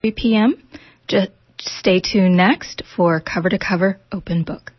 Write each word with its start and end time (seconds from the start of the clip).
3 0.00 0.12
p.m. 0.12 0.54
Just 1.08 1.30
stay 1.58 2.00
tuned 2.00 2.34
next 2.34 2.82
for 2.96 3.20
Cover 3.20 3.50
to 3.50 3.58
Cover 3.58 4.00
Open 4.10 4.44
Book. 4.44 4.72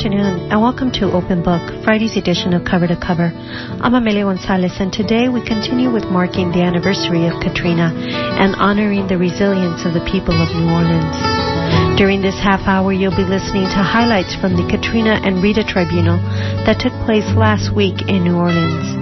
Afternoon 0.00 0.48
and 0.48 0.62
welcome 0.62 0.90
to 0.90 1.12
Open 1.12 1.44
Book, 1.44 1.60
Friday's 1.84 2.16
edition 2.16 2.54
of 2.54 2.64
Cover 2.64 2.88
to 2.88 2.96
Cover. 2.96 3.28
I'm 3.84 3.92
Amelia 3.92 4.24
Gonzalez 4.24 4.72
and 4.80 4.90
today 4.90 5.28
we 5.28 5.44
continue 5.44 5.92
with 5.92 6.08
marking 6.08 6.48
the 6.56 6.64
anniversary 6.64 7.28
of 7.28 7.36
Katrina 7.44 7.92
and 8.40 8.56
honoring 8.56 9.08
the 9.08 9.20
resilience 9.20 9.84
of 9.84 9.92
the 9.92 10.00
people 10.08 10.32
of 10.32 10.48
New 10.56 10.72
Orleans. 10.72 12.00
During 12.00 12.24
this 12.24 12.40
half 12.40 12.64
hour, 12.64 12.96
you'll 12.96 13.12
be 13.12 13.28
listening 13.28 13.68
to 13.76 13.84
highlights 13.84 14.32
from 14.40 14.56
the 14.56 14.64
Katrina 14.72 15.20
and 15.20 15.44
Rita 15.44 15.68
Tribunal 15.68 16.16
that 16.64 16.80
took 16.80 16.96
place 17.04 17.28
last 17.36 17.68
week 17.76 18.08
in 18.08 18.24
New 18.24 18.40
Orleans. 18.40 18.99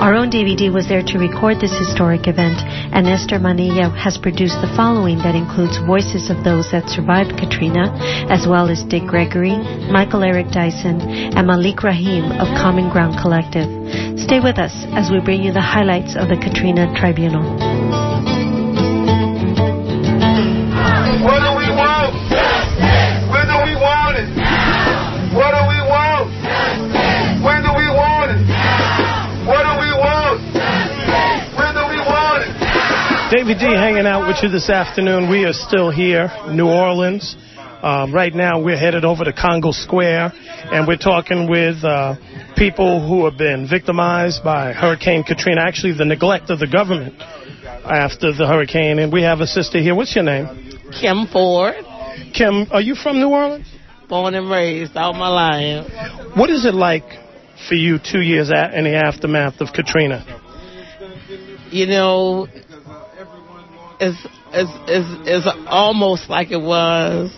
Our 0.00 0.14
own 0.14 0.30
Davey 0.30 0.56
D 0.56 0.70
was 0.70 0.88
there 0.88 1.02
to 1.04 1.18
record 1.18 1.60
this 1.60 1.76
historic 1.76 2.26
event, 2.26 2.56
and 2.96 3.06
Esther 3.06 3.38
Manilla 3.38 3.92
has 4.00 4.16
produced 4.16 4.56
the 4.64 4.72
following 4.74 5.18
that 5.18 5.36
includes 5.36 5.76
voices 5.84 6.30
of 6.30 6.42
those 6.42 6.72
that 6.72 6.88
survived 6.88 7.36
Katrina, 7.36 7.92
as 8.32 8.48
well 8.48 8.70
as 8.70 8.82
Dick 8.82 9.04
Gregory, 9.04 9.60
Michael 9.92 10.24
Eric 10.24 10.48
Dyson, 10.56 11.04
and 11.36 11.46
Malik 11.46 11.82
Rahim 11.84 12.32
of 12.32 12.48
Common 12.56 12.88
Ground 12.88 13.20
Collective. 13.20 13.68
Stay 14.18 14.40
with 14.40 14.56
us 14.56 14.72
as 14.96 15.12
we 15.12 15.20
bring 15.20 15.42
you 15.44 15.52
the 15.52 15.60
highlights 15.60 16.16
of 16.16 16.32
the 16.32 16.40
Katrina 16.40 16.88
Tribunal. 16.96 17.44
Davey 33.50 33.66
D 33.66 33.74
hanging 33.74 34.06
out 34.06 34.28
with 34.28 34.36
you 34.44 34.48
this 34.48 34.70
afternoon. 34.70 35.28
We 35.28 35.44
are 35.44 35.52
still 35.52 35.90
here, 35.90 36.30
New 36.52 36.68
Orleans. 36.68 37.34
Um, 37.82 38.14
right 38.14 38.32
now, 38.32 38.62
we're 38.62 38.76
headed 38.76 39.04
over 39.04 39.24
to 39.24 39.32
Congo 39.32 39.72
Square, 39.72 40.32
and 40.70 40.86
we're 40.86 40.96
talking 40.96 41.50
with 41.50 41.82
uh, 41.82 42.14
people 42.56 43.04
who 43.08 43.24
have 43.24 43.36
been 43.36 43.66
victimized 43.68 44.44
by 44.44 44.72
Hurricane 44.72 45.24
Katrina. 45.24 45.62
Actually, 45.62 45.94
the 45.94 46.04
neglect 46.04 46.50
of 46.50 46.60
the 46.60 46.68
government 46.68 47.14
after 47.20 48.32
the 48.32 48.46
hurricane. 48.46 49.00
And 49.00 49.12
we 49.12 49.22
have 49.22 49.40
a 49.40 49.48
sister 49.48 49.80
here. 49.80 49.96
What's 49.96 50.14
your 50.14 50.22
name? 50.22 50.46
Kim 51.00 51.26
Ford, 51.26 51.74
Kim. 52.32 52.70
Are 52.70 52.80
you 52.80 52.94
from 52.94 53.18
New 53.18 53.30
Orleans? 53.30 53.66
born 54.08 54.34
and 54.34 54.48
raised 54.48 54.96
all 54.96 55.12
my 55.12 55.28
life. 55.28 56.36
What 56.36 56.50
is 56.50 56.64
it 56.64 56.74
like 56.74 57.04
for 57.68 57.74
you 57.74 57.98
two 57.98 58.20
years 58.20 58.50
in 58.50 58.84
the 58.84 58.94
aftermath 58.94 59.60
of 59.60 59.72
Katrina? 59.72 60.24
You 61.70 61.86
know, 61.86 62.48
it's, 64.00 64.18
it's, 64.52 64.70
it's, 64.88 65.46
it's 65.46 65.58
almost 65.66 66.28
like 66.30 66.50
it 66.50 66.60
was 66.60 67.30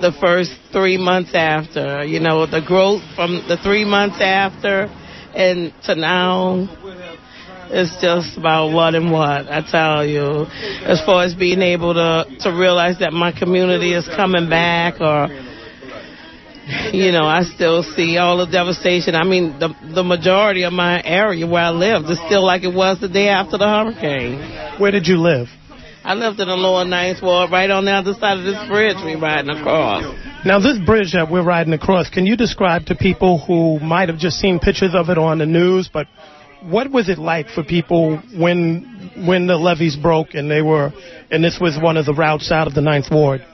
the 0.00 0.12
first 0.20 0.52
three 0.72 0.98
months 0.98 1.30
after. 1.34 2.04
You 2.04 2.20
know, 2.20 2.46
the 2.46 2.62
growth 2.64 3.02
from 3.14 3.44
the 3.48 3.56
three 3.62 3.84
months 3.84 4.16
after 4.20 4.88
and 5.34 5.72
to 5.84 5.94
now. 5.94 6.68
It's 7.70 8.00
just 8.00 8.38
about 8.38 8.72
what 8.72 8.94
and 8.94 9.12
what, 9.12 9.52
I 9.52 9.60
tell 9.70 10.02
you. 10.02 10.46
As 10.88 11.04
far 11.04 11.24
as 11.24 11.34
being 11.34 11.60
able 11.60 11.92
to, 11.92 12.24
to 12.40 12.50
realize 12.50 13.00
that 13.00 13.12
my 13.12 13.30
community 13.30 13.92
is 13.92 14.08
coming 14.16 14.48
back 14.48 15.02
or 15.02 15.28
you 16.92 17.12
know, 17.12 17.24
I 17.24 17.42
still 17.42 17.82
see 17.82 18.16
all 18.18 18.38
the 18.38 18.50
devastation. 18.50 19.14
I 19.14 19.24
mean, 19.24 19.58
the 19.58 19.74
the 19.94 20.02
majority 20.02 20.64
of 20.64 20.72
my 20.72 21.02
area 21.02 21.46
where 21.46 21.64
I 21.64 21.70
live 21.70 22.04
is 22.04 22.18
still 22.26 22.44
like 22.44 22.62
it 22.62 22.74
was 22.74 23.00
the 23.00 23.08
day 23.08 23.28
after 23.28 23.56
the 23.56 23.66
hurricane. 23.66 24.80
Where 24.80 24.90
did 24.90 25.06
you 25.06 25.16
live? 25.18 25.48
I 26.08 26.14
lived 26.14 26.40
in 26.40 26.48
the 26.48 26.56
lower 26.56 26.86
ninth 26.86 27.20
ward, 27.20 27.50
right 27.52 27.68
on 27.68 27.84
the 27.84 27.92
other 27.92 28.14
side 28.14 28.38
of 28.38 28.44
this 28.44 28.56
bridge 28.66 28.96
we're 29.04 29.20
riding 29.20 29.50
across. 29.50 30.04
Now, 30.42 30.58
this 30.58 30.78
bridge 30.78 31.12
that 31.12 31.30
we're 31.30 31.44
riding 31.44 31.74
across, 31.74 32.08
can 32.08 32.24
you 32.24 32.34
describe 32.34 32.86
to 32.86 32.94
people 32.94 33.38
who 33.38 33.78
might 33.80 34.08
have 34.08 34.16
just 34.16 34.38
seen 34.38 34.58
pictures 34.58 34.94
of 34.94 35.10
it 35.10 35.18
on 35.18 35.36
the 35.36 35.44
news, 35.44 35.90
but 35.92 36.06
what 36.62 36.90
was 36.90 37.10
it 37.10 37.18
like 37.18 37.48
for 37.50 37.62
people 37.62 38.16
when 38.34 39.10
when 39.26 39.46
the 39.46 39.56
levees 39.56 39.96
broke 39.96 40.32
and 40.32 40.50
they 40.50 40.62
were, 40.62 40.94
and 41.30 41.44
this 41.44 41.58
was 41.60 41.78
one 41.78 41.98
of 41.98 42.06
the 42.06 42.14
routes 42.14 42.50
out 42.50 42.66
of 42.66 42.72
the 42.72 42.80
ninth 42.80 43.10
ward? 43.10 43.44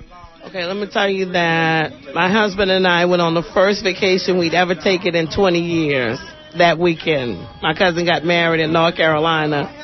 Okay, 0.46 0.64
let 0.64 0.76
me 0.76 0.86
tell 0.88 1.08
you 1.08 1.32
that 1.32 1.90
my 2.14 2.30
husband 2.30 2.70
and 2.70 2.86
I 2.86 3.06
went 3.06 3.20
on 3.20 3.34
the 3.34 3.42
first 3.52 3.82
vacation 3.82 4.38
we'd 4.38 4.54
ever 4.54 4.76
taken 4.76 5.16
in 5.16 5.26
20 5.26 5.58
years 5.58 6.20
that 6.56 6.78
weekend. 6.78 7.36
My 7.60 7.74
cousin 7.74 8.06
got 8.06 8.22
married 8.22 8.60
in 8.60 8.72
North 8.72 8.94
Carolina. 8.94 9.80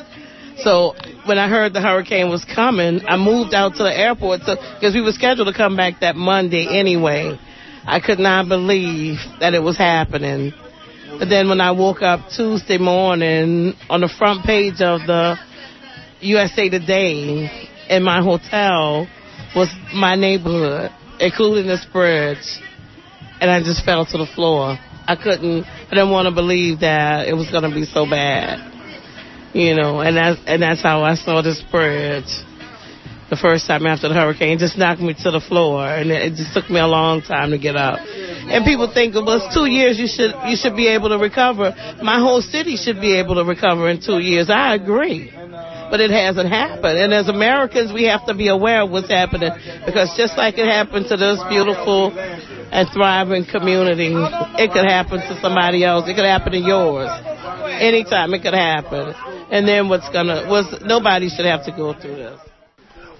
So 0.59 0.95
when 1.25 1.37
I 1.37 1.47
heard 1.47 1.73
the 1.73 1.81
hurricane 1.81 2.29
was 2.29 2.43
coming, 2.45 3.01
I 3.07 3.17
moved 3.17 3.53
out 3.53 3.75
to 3.75 3.83
the 3.83 3.95
airport 3.95 4.41
because 4.41 4.93
we 4.93 5.01
were 5.01 5.11
scheduled 5.11 5.47
to 5.47 5.53
come 5.53 5.75
back 5.75 6.01
that 6.01 6.15
Monday 6.15 6.67
anyway. 6.69 7.37
I 7.85 7.99
could 7.99 8.19
not 8.19 8.47
believe 8.47 9.17
that 9.39 9.53
it 9.53 9.61
was 9.61 9.77
happening. 9.77 10.53
But 11.19 11.29
then 11.29 11.49
when 11.49 11.61
I 11.61 11.71
woke 11.71 12.01
up 12.01 12.29
Tuesday 12.35 12.77
morning 12.77 13.73
on 13.89 14.01
the 14.01 14.07
front 14.07 14.45
page 14.45 14.81
of 14.81 15.01
the 15.05 15.35
USA 16.21 16.69
Today 16.69 17.69
in 17.89 18.03
my 18.03 18.21
hotel 18.21 19.07
was 19.55 19.73
my 19.93 20.15
neighborhood, 20.15 20.91
including 21.19 21.67
this 21.67 21.85
bridge. 21.91 22.59
And 23.39 23.49
I 23.49 23.59
just 23.59 23.83
fell 23.83 24.05
to 24.05 24.17
the 24.17 24.27
floor. 24.35 24.77
I 25.07 25.15
couldn't, 25.15 25.65
I 25.65 25.89
didn't 25.89 26.11
want 26.11 26.27
to 26.27 26.33
believe 26.33 26.79
that 26.81 27.27
it 27.27 27.33
was 27.33 27.49
going 27.49 27.63
to 27.63 27.73
be 27.73 27.85
so 27.85 28.05
bad. 28.09 28.70
You 29.53 29.75
know, 29.75 29.99
and 29.99 30.15
that's, 30.15 30.39
and 30.47 30.61
that's 30.61 30.81
how 30.81 31.03
I 31.03 31.15
saw 31.15 31.41
this 31.41 31.61
bridge 31.71 32.31
the 33.31 33.39
first 33.39 33.65
time 33.65 33.87
after 33.87 34.09
the 34.11 34.13
hurricane. 34.13 34.55
It 34.55 34.59
just 34.59 34.77
knocked 34.77 34.99
me 34.99 35.15
to 35.23 35.31
the 35.31 35.39
floor, 35.39 35.87
and 35.87 36.11
it, 36.11 36.31
it 36.31 36.35
just 36.35 36.53
took 36.53 36.69
me 36.69 36.79
a 36.79 36.85
long 36.85 37.23
time 37.23 37.51
to 37.51 37.57
get 37.57 37.79
up. 37.79 37.99
And 38.03 38.67
people 38.67 38.91
think, 38.91 39.15
well, 39.15 39.39
it's 39.39 39.55
two 39.55 39.71
years. 39.71 39.95
You 39.95 40.11
should 40.11 40.35
you 40.51 40.59
should 40.59 40.75
be 40.75 40.91
able 40.91 41.09
to 41.15 41.17
recover. 41.17 41.71
My 42.03 42.19
whole 42.19 42.43
city 42.43 42.75
should 42.75 42.99
be 42.99 43.15
able 43.15 43.35
to 43.35 43.47
recover 43.47 43.87
in 43.87 44.03
two 44.03 44.19
years. 44.19 44.51
I 44.51 44.75
agree, 44.75 45.31
but 45.31 46.03
it 46.03 46.11
hasn't 46.11 46.51
happened. 46.51 46.99
And 46.99 47.15
as 47.15 47.31
Americans, 47.31 47.95
we 47.95 48.03
have 48.11 48.27
to 48.27 48.35
be 48.35 48.51
aware 48.51 48.83
of 48.83 48.91
what's 48.91 49.07
happening 49.07 49.51
because 49.87 50.11
just 50.19 50.35
like 50.35 50.59
it 50.59 50.67
happened 50.67 51.07
to 51.07 51.15
this 51.15 51.39
beautiful 51.47 52.11
and 52.11 52.87
thriving 52.91 53.47
community, 53.47 54.11
it 54.59 54.75
could 54.75 54.87
happen 54.87 55.23
to 55.23 55.39
somebody 55.39 55.87
else. 55.87 56.03
It 56.07 56.15
could 56.19 56.27
happen 56.27 56.51
to 56.51 56.59
yours. 56.59 57.07
Anytime 57.79 58.33
it 58.33 58.43
could 58.43 58.53
happen. 58.53 59.15
And 59.51 59.67
then 59.67 59.89
what's 59.89 60.09
gonna 60.09 60.47
was 60.49 60.81
nobody 60.81 61.29
should 61.29 61.45
have 61.45 61.65
to 61.65 61.71
go 61.71 61.93
through 61.93 62.15
this. 62.15 62.39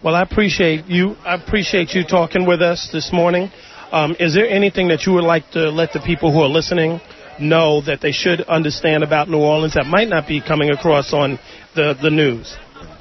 Well, 0.03 0.15
I 0.15 0.23
appreciate 0.23 0.85
you. 0.85 1.15
I 1.25 1.35
appreciate 1.35 1.93
you 1.93 2.03
talking 2.03 2.47
with 2.47 2.61
us 2.61 2.89
this 2.91 3.11
morning. 3.13 3.51
Um, 3.91 4.15
is 4.19 4.33
there 4.33 4.47
anything 4.47 4.87
that 4.87 5.05
you 5.05 5.13
would 5.13 5.25
like 5.25 5.51
to 5.51 5.69
let 5.69 5.91
the 5.91 5.99
people 5.99 6.31
who 6.31 6.39
are 6.39 6.49
listening 6.49 7.01
know 7.39 7.81
that 7.81 7.99
they 8.01 8.13
should 8.13 8.41
understand 8.41 9.03
about 9.03 9.29
New 9.29 9.39
Orleans 9.39 9.73
that 9.73 9.85
might 9.85 10.07
not 10.07 10.27
be 10.27 10.41
coming 10.41 10.69
across 10.69 11.13
on 11.13 11.37
the, 11.75 11.93
the 12.01 12.09
news? 12.09 12.55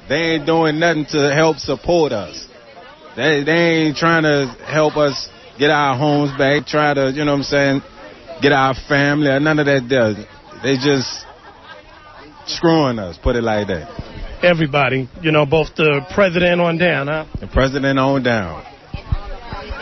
They 0.09 0.35
ain't 0.35 0.45
doing 0.45 0.79
nothing 0.79 1.05
to 1.11 1.33
help 1.33 1.57
support 1.57 2.11
us. 2.11 2.45
They 3.15 3.43
they 3.43 3.87
ain't 3.87 3.97
trying 3.97 4.23
to 4.23 4.53
help 4.65 4.97
us 4.97 5.29
get 5.57 5.69
our 5.69 5.97
homes 5.97 6.37
back, 6.37 6.65
try 6.65 6.93
to, 6.93 7.11
you 7.11 7.23
know 7.23 7.31
what 7.31 7.37
I'm 7.37 7.43
saying, 7.43 7.81
get 8.41 8.51
our 8.51 8.73
family, 8.89 9.27
or 9.27 9.39
none 9.39 9.59
of 9.59 9.65
that 9.67 9.87
does. 9.87 10.17
They 10.63 10.75
just 10.75 11.25
screwing 12.51 12.99
us, 12.99 13.17
put 13.21 13.35
it 13.35 13.43
like 13.43 13.67
that. 13.67 13.89
Everybody, 14.43 15.09
you 15.21 15.31
know, 15.31 15.45
both 15.45 15.75
the 15.75 16.01
president 16.13 16.61
on 16.61 16.77
down, 16.77 17.07
huh? 17.07 17.25
The 17.39 17.47
president 17.47 17.99
on 17.99 18.23
down. 18.23 18.65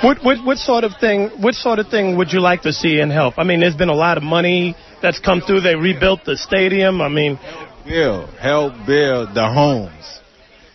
What, 0.03 0.23
what, 0.23 0.45
what 0.45 0.57
sort 0.57 0.83
of 0.83 0.93
thing? 0.99 1.29
What 1.41 1.55
sort 1.55 1.79
of 1.79 1.87
thing 1.89 2.17
would 2.17 2.31
you 2.31 2.39
like 2.39 2.61
to 2.63 2.71
see 2.71 2.99
and 2.99 3.11
help? 3.11 3.35
I 3.37 3.43
mean, 3.43 3.59
there's 3.59 3.75
been 3.75 3.89
a 3.89 3.95
lot 3.95 4.17
of 4.17 4.23
money 4.23 4.75
that's 5.01 5.19
come 5.19 5.41
through. 5.41 5.61
They 5.61 5.75
rebuilt 5.75 6.21
the 6.25 6.37
stadium. 6.37 7.01
I 7.01 7.09
mean, 7.09 7.37
Build, 7.85 8.29
help 8.37 8.73
build 8.85 9.33
the 9.33 9.49
homes. 9.49 10.19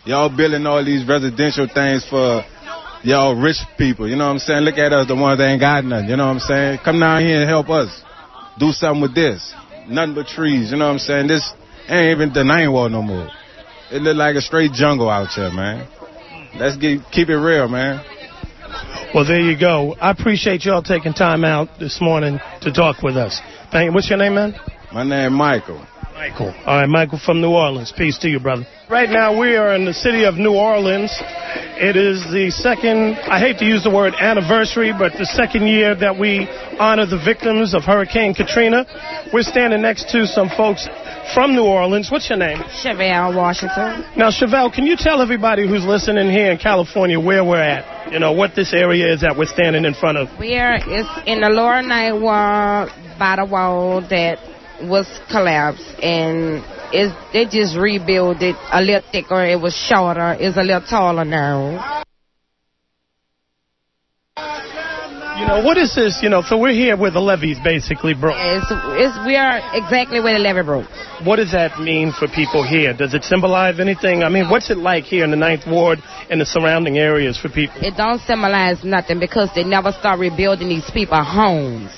Y'all 0.05 0.35
building 0.35 0.65
all 0.65 0.83
these 0.83 1.07
residential 1.07 1.67
things 1.73 2.05
for 2.09 2.43
y'all 3.03 3.39
rich 3.39 3.57
people. 3.77 4.09
You 4.09 4.15
know 4.15 4.25
what 4.25 4.33
I'm 4.33 4.39
saying? 4.39 4.61
Look 4.61 4.77
at 4.77 4.91
us, 4.91 5.07
the 5.07 5.15
ones 5.15 5.37
that 5.37 5.47
ain't 5.47 5.61
got 5.61 5.85
nothing. 5.85 6.09
You 6.09 6.17
know 6.17 6.25
what 6.25 6.33
I'm 6.33 6.39
saying? 6.39 6.79
Come 6.83 6.99
down 6.99 7.21
here 7.21 7.39
and 7.39 7.49
help 7.49 7.69
us. 7.69 7.89
Do 8.59 8.71
something 8.71 9.01
with 9.01 9.15
this. 9.15 9.53
Nothing 9.87 10.15
but 10.15 10.27
trees. 10.27 10.71
You 10.71 10.77
know 10.77 10.87
what 10.87 10.93
I'm 10.93 10.99
saying? 10.99 11.27
This 11.27 11.53
ain't 11.89 12.15
even 12.15 12.33
the 12.33 12.43
nine 12.43 12.71
wall 12.71 12.89
no 12.89 13.01
more. 13.01 13.29
It 13.91 14.01
look 14.01 14.17
like 14.17 14.35
a 14.35 14.41
straight 14.41 14.71
jungle 14.71 15.09
out 15.09 15.29
here, 15.29 15.51
man. 15.51 15.87
let's 16.57 16.77
get, 16.77 16.99
keep 17.11 17.29
it 17.29 17.37
real, 17.37 17.67
man. 17.67 18.03
Well, 19.13 19.25
there 19.25 19.39
you 19.39 19.57
go. 19.57 19.95
I 20.01 20.11
appreciate 20.11 20.65
y'all 20.65 20.81
taking 20.81 21.13
time 21.13 21.45
out 21.45 21.79
this 21.79 22.01
morning 22.01 22.39
to 22.61 22.73
talk 22.73 23.01
with 23.01 23.15
us. 23.15 23.39
Thank 23.71 23.89
you. 23.89 23.93
What's 23.93 24.09
your 24.09 24.17
name, 24.17 24.35
man? 24.35 24.55
My 24.91 25.03
name 25.03 25.33
Michael. 25.33 25.85
Michael. 26.15 26.55
All 26.65 26.79
right, 26.79 26.87
Michael 26.87 27.19
from 27.19 27.41
New 27.41 27.51
Orleans. 27.51 27.91
Peace 27.91 28.17
to 28.19 28.29
you, 28.29 28.39
brother. 28.39 28.65
Right 28.89 29.09
now, 29.09 29.37
we 29.37 29.57
are 29.57 29.75
in 29.75 29.83
the 29.83 29.93
city 29.93 30.23
of 30.23 30.35
New 30.35 30.53
Orleans. 30.53 31.11
It 31.75 31.97
is 31.97 32.23
the 32.31 32.51
second, 32.51 33.19
I 33.27 33.37
hate 33.37 33.59
to 33.59 33.65
use 33.65 33.83
the 33.83 33.89
word 33.89 34.13
anniversary, 34.15 34.93
but 34.97 35.11
the 35.19 35.25
second 35.25 35.67
year 35.67 35.93
that 35.93 36.17
we 36.17 36.47
honor 36.79 37.05
the 37.05 37.19
victims 37.19 37.73
of 37.73 37.83
Hurricane 37.83 38.33
Katrina. 38.33 38.85
We're 39.33 39.43
standing 39.43 39.81
next 39.81 40.09
to 40.11 40.25
some 40.25 40.47
folks 40.55 40.87
from 41.33 41.53
New 41.53 41.65
Orleans. 41.65 42.09
What's 42.09 42.29
your 42.29 42.39
name? 42.39 42.59
Chevelle 42.79 43.35
Washington. 43.35 44.07
Now, 44.15 44.31
Chevelle, 44.31 44.71
can 44.71 44.85
you 44.85 44.95
tell 44.95 45.21
everybody 45.21 45.67
who's 45.67 45.83
listening 45.83 46.31
here 46.31 46.49
in 46.49 46.57
California 46.57 47.19
where 47.19 47.43
we're 47.43 47.59
at? 47.59 48.13
You 48.13 48.19
know, 48.19 48.31
what 48.31 48.55
this 48.55 48.73
area 48.73 49.11
is 49.11 49.19
that 49.19 49.35
we're 49.35 49.51
standing 49.51 49.83
in 49.83 49.93
front 49.93 50.17
of? 50.17 50.29
We 50.39 50.55
are 50.55 50.75
is 50.75 51.07
in 51.25 51.41
the 51.41 51.49
lower 51.49 51.81
ninth 51.81 52.21
wall 52.21 52.87
by 53.19 53.35
the 53.35 53.45
wall 53.45 53.99
that 54.07 54.54
was 54.87 55.07
collapsed 55.29 55.99
and 56.01 56.63
it's, 56.93 57.13
they 57.33 57.45
just 57.45 57.77
rebuilt 57.77 58.41
it 58.41 58.55
a 58.71 58.81
little 58.81 59.01
thicker. 59.11 59.43
It 59.43 59.59
was 59.59 59.73
shorter. 59.73 60.37
It's 60.39 60.57
a 60.57 60.63
little 60.63 60.85
taller 60.87 61.25
now. 61.25 62.03
You 65.35 65.45
know, 65.47 65.61
what 65.61 65.77
is 65.77 65.93
this? 65.93 66.19
You 66.23 66.29
know, 66.29 66.41
so 66.41 66.57
we're 66.57 66.71
here 66.73 66.95
where 66.95 67.11
the 67.11 67.19
levees 67.19 67.59
basically 67.61 68.13
broke. 68.13 68.37
It's, 68.39 68.65
it's, 68.71 69.27
we 69.27 69.35
are 69.35 69.59
exactly 69.75 70.21
where 70.21 70.33
the 70.33 70.39
levee 70.39 70.63
broke. 70.63 70.87
What 71.27 71.35
does 71.35 71.51
that 71.51 71.77
mean 71.79 72.13
for 72.17 72.27
people 72.29 72.63
here? 72.65 72.95
Does 72.95 73.13
it 73.13 73.23
symbolize 73.23 73.79
anything? 73.81 74.23
I 74.23 74.29
mean, 74.29 74.49
what's 74.49 74.71
it 74.71 74.77
like 74.77 75.03
here 75.03 75.25
in 75.25 75.31
the 75.31 75.37
Ninth 75.37 75.67
Ward 75.67 75.99
and 76.29 76.39
the 76.39 76.45
surrounding 76.45 76.97
areas 76.97 77.37
for 77.37 77.49
people? 77.49 77.75
It 77.83 77.97
don't 77.97 78.21
symbolize 78.21 78.83
nothing 78.85 79.19
because 79.19 79.49
they 79.53 79.65
never 79.65 79.91
start 79.91 80.19
rebuilding 80.19 80.69
these 80.69 80.89
people 80.91 81.21
homes. 81.21 81.91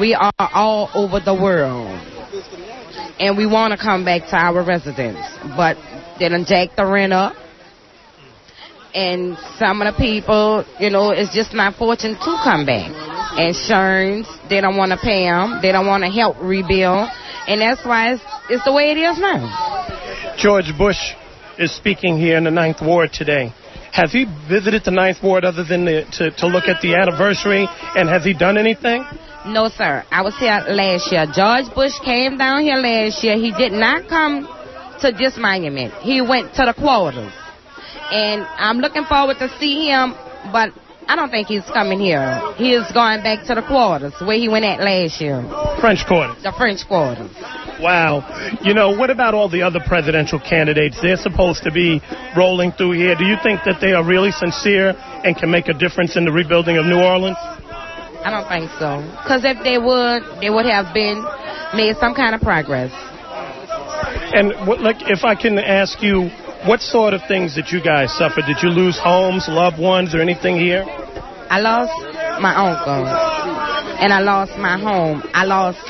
We 0.00 0.14
are 0.14 0.32
all 0.38 0.90
over 0.94 1.20
the 1.20 1.34
world. 1.34 1.88
And 3.18 3.36
we 3.36 3.46
want 3.46 3.72
to 3.72 3.78
come 3.78 4.04
back 4.04 4.28
to 4.30 4.36
our 4.36 4.64
residence. 4.64 5.20
But 5.56 5.76
they 6.18 6.28
done 6.28 6.44
jack 6.46 6.76
the 6.76 6.86
rent 6.86 7.12
up. 7.12 7.34
And 8.94 9.38
some 9.58 9.80
of 9.80 9.94
the 9.94 9.98
people, 9.98 10.64
you 10.78 10.90
know, 10.90 11.10
it's 11.10 11.34
just 11.34 11.54
not 11.54 11.76
fortunate 11.76 12.18
to 12.20 12.40
come 12.44 12.66
back. 12.66 12.90
Insurance, 13.38 14.28
they 14.50 14.60
don't 14.60 14.76
want 14.76 14.92
to 14.92 14.98
pay 14.98 15.24
them. 15.24 15.60
They 15.62 15.72
don't 15.72 15.86
want 15.86 16.04
to 16.04 16.10
help 16.10 16.36
rebuild. 16.40 17.08
And 17.48 17.60
that's 17.60 17.84
why 17.84 18.12
it's, 18.12 18.22
it's 18.50 18.64
the 18.64 18.72
way 18.72 18.92
it 18.92 18.98
is 18.98 19.18
now. 19.18 20.36
George 20.36 20.72
Bush 20.76 20.98
is 21.58 21.74
speaking 21.74 22.18
here 22.18 22.36
in 22.36 22.44
the 22.44 22.50
Ninth 22.50 22.82
Ward 22.82 23.12
today. 23.12 23.52
Has 23.92 24.12
he 24.12 24.24
visited 24.48 24.84
the 24.84 24.90
Ninth 24.90 25.18
Ward 25.22 25.44
other 25.44 25.64
than 25.64 25.84
the, 25.84 26.04
to, 26.18 26.30
to 26.38 26.46
look 26.46 26.64
at 26.64 26.80
the 26.80 26.94
anniversary? 26.94 27.66
And 27.94 28.08
has 28.08 28.24
he 28.24 28.32
done 28.32 28.56
anything? 28.56 29.04
No, 29.46 29.68
sir. 29.68 30.04
I 30.10 30.22
was 30.22 30.36
here 30.38 30.62
last 30.68 31.10
year. 31.10 31.26
George 31.26 31.74
Bush 31.74 31.98
came 32.04 32.38
down 32.38 32.62
here 32.62 32.76
last 32.76 33.24
year. 33.24 33.36
He 33.36 33.50
did 33.52 33.72
not 33.72 34.08
come 34.08 34.46
to 35.00 35.10
this 35.10 35.36
monument. 35.36 35.92
He 35.94 36.20
went 36.22 36.54
to 36.54 36.64
the 36.64 36.74
quarters. 36.74 37.32
And 38.12 38.42
I'm 38.58 38.78
looking 38.78 39.04
forward 39.04 39.38
to 39.38 39.48
see 39.58 39.88
him, 39.88 40.14
but 40.52 40.70
I 41.08 41.16
don't 41.16 41.30
think 41.30 41.48
he's 41.48 41.64
coming 41.64 41.98
here. 41.98 42.40
He 42.56 42.74
is 42.74 42.90
going 42.92 43.22
back 43.22 43.46
to 43.48 43.54
the 43.56 43.62
quarters 43.62 44.14
where 44.20 44.38
he 44.38 44.48
went 44.48 44.64
at 44.64 44.80
last 44.80 45.20
year. 45.20 45.42
French 45.80 46.06
Quarter. 46.06 46.40
The 46.42 46.52
French 46.56 46.86
quarters. 46.86 47.30
Wow. 47.80 48.22
You 48.62 48.74
know, 48.74 48.96
what 48.96 49.10
about 49.10 49.34
all 49.34 49.48
the 49.48 49.62
other 49.62 49.80
presidential 49.84 50.38
candidates? 50.38 51.00
They're 51.02 51.16
supposed 51.16 51.64
to 51.64 51.72
be 51.72 52.00
rolling 52.36 52.70
through 52.72 52.92
here. 52.92 53.16
Do 53.16 53.24
you 53.24 53.36
think 53.42 53.60
that 53.64 53.80
they 53.80 53.92
are 53.92 54.04
really 54.06 54.30
sincere 54.30 54.94
and 55.24 55.36
can 55.36 55.50
make 55.50 55.66
a 55.66 55.74
difference 55.74 56.16
in 56.16 56.24
the 56.24 56.30
rebuilding 56.30 56.76
of 56.76 56.86
New 56.86 57.00
Orleans? 57.00 57.36
I 58.24 58.30
don't 58.30 58.48
think 58.48 58.70
so. 58.78 59.02
Because 59.22 59.44
if 59.44 59.62
they 59.64 59.78
would, 59.78 60.22
they 60.40 60.50
would 60.50 60.66
have 60.66 60.94
been 60.94 61.24
made 61.74 61.96
some 61.98 62.14
kind 62.14 62.34
of 62.34 62.40
progress. 62.40 62.92
And 64.34 64.66
what, 64.66 64.80
like, 64.80 65.02
if 65.10 65.24
I 65.24 65.34
can 65.34 65.58
ask 65.58 66.02
you, 66.02 66.30
what 66.64 66.80
sort 66.80 67.12
of 67.14 67.20
things 67.26 67.54
did 67.54 67.70
you 67.70 67.82
guys 67.82 68.16
suffer? 68.16 68.40
Did 68.40 68.62
you 68.62 68.70
lose 68.70 68.98
homes, 68.98 69.46
loved 69.48 69.78
ones, 69.78 70.14
or 70.14 70.20
anything 70.20 70.56
here? 70.56 70.84
I 71.50 71.60
lost 71.60 71.92
my 72.40 72.54
uncle, 72.54 73.06
and 74.00 74.12
I 74.12 74.20
lost 74.20 74.56
my 74.56 74.78
home. 74.78 75.22
I 75.34 75.44
lost 75.44 75.82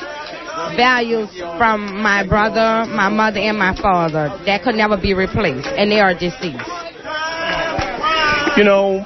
values 0.75 1.29
from 1.57 2.01
my 2.01 2.25
brother, 2.27 2.89
my 2.91 3.09
mother, 3.09 3.39
and 3.39 3.57
my 3.57 3.75
father 3.79 4.37
that 4.45 4.63
could 4.63 4.75
never 4.75 4.97
be 4.97 5.13
replaced, 5.13 5.67
and 5.67 5.91
they 5.91 5.99
are 5.99 6.13
deceased. 6.13 6.67
You 8.57 8.63
know, 8.63 9.05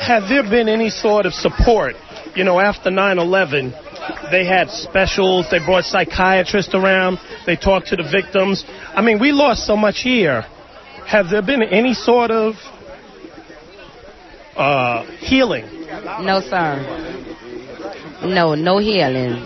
have 0.00 0.28
there 0.28 0.42
been 0.42 0.68
any 0.68 0.90
sort 0.90 1.26
of 1.26 1.32
support? 1.32 1.96
You 2.34 2.44
know, 2.44 2.58
after 2.58 2.90
9 2.90 3.18
11, 3.18 3.70
they 4.30 4.44
had 4.44 4.70
specials, 4.70 5.46
they 5.50 5.58
brought 5.58 5.84
psychiatrists 5.84 6.74
around, 6.74 7.18
they 7.46 7.56
talked 7.56 7.88
to 7.88 7.96
the 7.96 8.02
victims. 8.02 8.64
I 8.68 9.02
mean, 9.02 9.20
we 9.20 9.32
lost 9.32 9.66
so 9.66 9.76
much 9.76 10.00
here. 10.00 10.42
Have 11.06 11.30
there 11.30 11.42
been 11.42 11.62
any 11.62 11.94
sort 11.94 12.30
of 12.30 12.54
uh, 14.56 15.04
healing? 15.18 15.66
No, 16.22 16.40
sir. 16.40 17.04
No, 18.24 18.54
no 18.54 18.78
healing. 18.78 19.42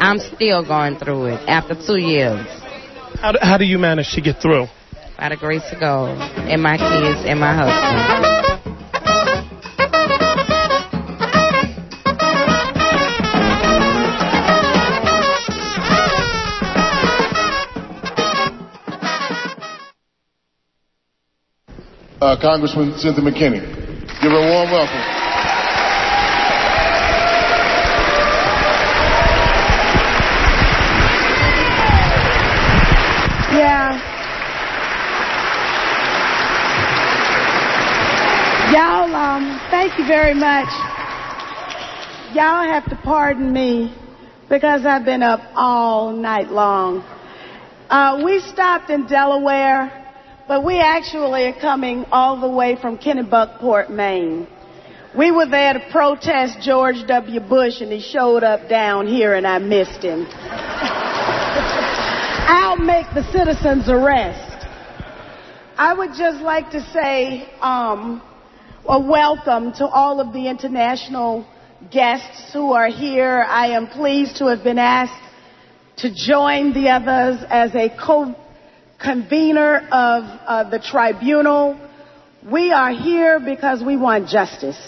I'm 0.00 0.18
still 0.18 0.66
going 0.66 0.96
through 0.96 1.26
it 1.26 1.48
after 1.48 1.74
two 1.74 2.00
years. 2.00 2.44
How 3.20 3.32
do, 3.32 3.38
how 3.40 3.58
do 3.58 3.64
you 3.64 3.78
manage 3.78 4.12
to 4.14 4.20
get 4.20 4.40
through? 4.40 4.66
By 5.16 5.28
the 5.28 5.36
grace 5.36 5.62
of 5.70 5.78
God, 5.78 6.18
and 6.48 6.60
my 6.62 6.76
kids, 6.76 7.24
and 7.24 7.38
my 7.38 7.54
husband. 7.54 8.41
Uh, 22.22 22.40
Congressman 22.40 22.96
Cynthia 22.98 23.24
McKinney. 23.24 23.60
Give 24.22 24.30
her 24.30 24.38
a 24.38 24.50
warm 24.52 24.70
welcome. 24.70 25.02
Yeah. 33.58 33.98
Y'all, 38.72 39.14
um, 39.16 39.60
thank 39.70 39.98
you 39.98 40.06
very 40.06 40.34
much. 40.34 40.68
Y'all 42.34 42.62
have 42.62 42.88
to 42.88 42.98
pardon 43.02 43.52
me 43.52 43.92
because 44.48 44.86
I've 44.86 45.04
been 45.04 45.24
up 45.24 45.40
all 45.56 46.12
night 46.12 46.48
long. 46.48 47.00
Uh, 47.90 48.22
we 48.24 48.38
stopped 48.38 48.90
in 48.90 49.06
Delaware 49.06 50.01
but 50.48 50.64
we 50.64 50.78
actually 50.80 51.44
are 51.46 51.60
coming 51.60 52.04
all 52.10 52.40
the 52.40 52.48
way 52.48 52.76
from 52.80 52.98
Kennebunkport, 52.98 53.90
Maine. 53.90 54.46
We 55.16 55.30
were 55.30 55.46
there 55.46 55.74
to 55.74 55.80
protest 55.90 56.60
George 56.62 57.06
W. 57.06 57.40
Bush, 57.40 57.80
and 57.80 57.92
he 57.92 58.00
showed 58.00 58.42
up 58.42 58.68
down 58.68 59.06
here, 59.06 59.34
and 59.34 59.46
I 59.46 59.58
missed 59.58 60.02
him. 60.02 60.26
I'll 62.54 62.78
make 62.78 63.06
the 63.14 63.22
citizens 63.30 63.88
arrest. 63.88 64.66
I 65.76 65.94
would 65.94 66.14
just 66.14 66.42
like 66.42 66.70
to 66.70 66.80
say 66.92 67.48
um, 67.60 68.22
a 68.86 69.00
welcome 69.00 69.72
to 69.74 69.86
all 69.86 70.20
of 70.20 70.32
the 70.32 70.48
international 70.48 71.46
guests 71.90 72.52
who 72.52 72.72
are 72.72 72.88
here. 72.88 73.44
I 73.46 73.68
am 73.68 73.86
pleased 73.88 74.36
to 74.38 74.46
have 74.46 74.64
been 74.64 74.78
asked 74.78 75.20
to 75.98 76.12
join 76.14 76.72
the 76.72 76.88
others 76.88 77.44
as 77.48 77.74
a 77.74 77.88
co 77.90 78.34
convener 79.02 79.78
of 79.90 80.24
uh, 80.24 80.70
the 80.70 80.78
tribunal. 80.78 81.78
We 82.50 82.72
are 82.72 82.92
here 82.92 83.40
because 83.40 83.82
we 83.82 83.96
want 83.96 84.28
justice. 84.28 84.78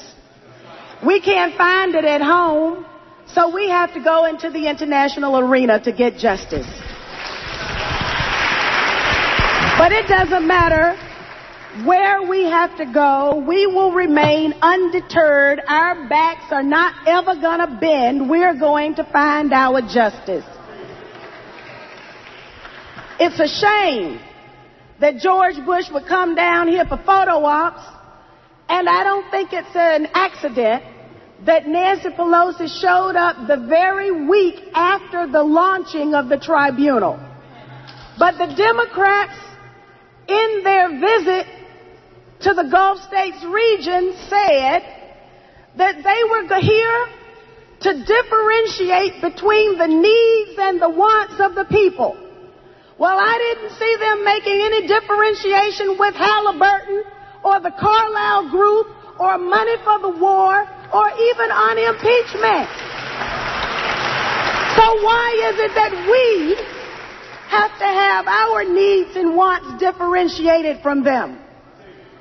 We 1.04 1.20
can't 1.20 1.56
find 1.56 1.94
it 1.94 2.04
at 2.04 2.22
home, 2.22 2.86
so 3.26 3.54
we 3.54 3.68
have 3.68 3.92
to 3.94 4.02
go 4.02 4.24
into 4.24 4.50
the 4.50 4.68
international 4.68 5.38
arena 5.38 5.82
to 5.84 5.92
get 5.92 6.16
justice. 6.16 6.66
But 9.76 9.92
it 9.92 10.06
doesn't 10.08 10.46
matter 10.46 10.96
where 11.82 12.22
we 12.22 12.44
have 12.44 12.76
to 12.76 12.86
go, 12.86 13.42
we 13.46 13.66
will 13.66 13.92
remain 13.92 14.54
undeterred. 14.62 15.60
Our 15.66 16.08
backs 16.08 16.52
are 16.52 16.62
not 16.62 16.94
ever 17.08 17.34
going 17.34 17.58
to 17.58 17.78
bend. 17.80 18.30
We're 18.30 18.56
going 18.56 18.94
to 18.94 19.04
find 19.04 19.52
our 19.52 19.80
justice. 19.82 20.44
It's 23.20 23.38
a 23.38 23.48
shame 23.48 24.20
that 25.00 25.18
George 25.18 25.56
Bush 25.64 25.90
would 25.92 26.06
come 26.06 26.34
down 26.34 26.68
here 26.68 26.84
for 26.84 26.96
photo 26.96 27.44
ops, 27.44 27.82
and 28.68 28.88
I 28.88 29.04
don't 29.04 29.30
think 29.30 29.52
it's 29.52 29.74
an 29.74 30.08
accident 30.14 30.82
that 31.46 31.66
Nancy 31.66 32.08
Pelosi 32.08 32.68
showed 32.80 33.16
up 33.16 33.46
the 33.46 33.66
very 33.68 34.26
week 34.26 34.56
after 34.74 35.30
the 35.30 35.42
launching 35.42 36.14
of 36.14 36.28
the 36.28 36.38
tribunal. 36.38 37.18
But 38.18 38.38
the 38.38 38.54
Democrats, 38.54 39.38
in 40.26 40.62
their 40.64 40.88
visit, 40.98 41.46
to 42.40 42.54
the 42.54 42.68
Gulf 42.70 42.98
States 43.00 43.44
region 43.44 44.14
said 44.28 44.82
that 45.76 46.02
they 46.02 46.20
were 46.30 46.60
here 46.60 47.06
to 47.80 48.04
differentiate 48.04 49.20
between 49.20 49.78
the 49.78 49.88
needs 49.88 50.58
and 50.58 50.80
the 50.80 50.90
wants 50.90 51.34
of 51.40 51.54
the 51.54 51.64
people. 51.66 52.23
Well, 52.96 53.18
I 53.18 53.34
didn't 53.38 53.74
see 53.74 53.96
them 53.98 54.24
making 54.24 54.54
any 54.54 54.86
differentiation 54.86 55.98
with 55.98 56.14
Halliburton 56.14 57.02
or 57.42 57.58
the 57.58 57.74
Carlyle 57.74 58.50
Group 58.50 58.86
or 59.18 59.38
money 59.38 59.74
for 59.82 59.98
the 59.98 60.14
war 60.14 60.62
or 60.94 61.06
even 61.10 61.48
on 61.50 61.74
impeachment. 61.74 62.70
So 64.78 64.84
why 65.02 65.26
is 65.50 65.58
it 65.58 65.74
that 65.74 65.92
we 66.06 66.54
have 67.50 67.70
to 67.78 67.84
have 67.84 68.26
our 68.26 68.64
needs 68.64 69.16
and 69.16 69.36
wants 69.36 69.82
differentiated 69.82 70.80
from 70.80 71.02
them? 71.02 71.38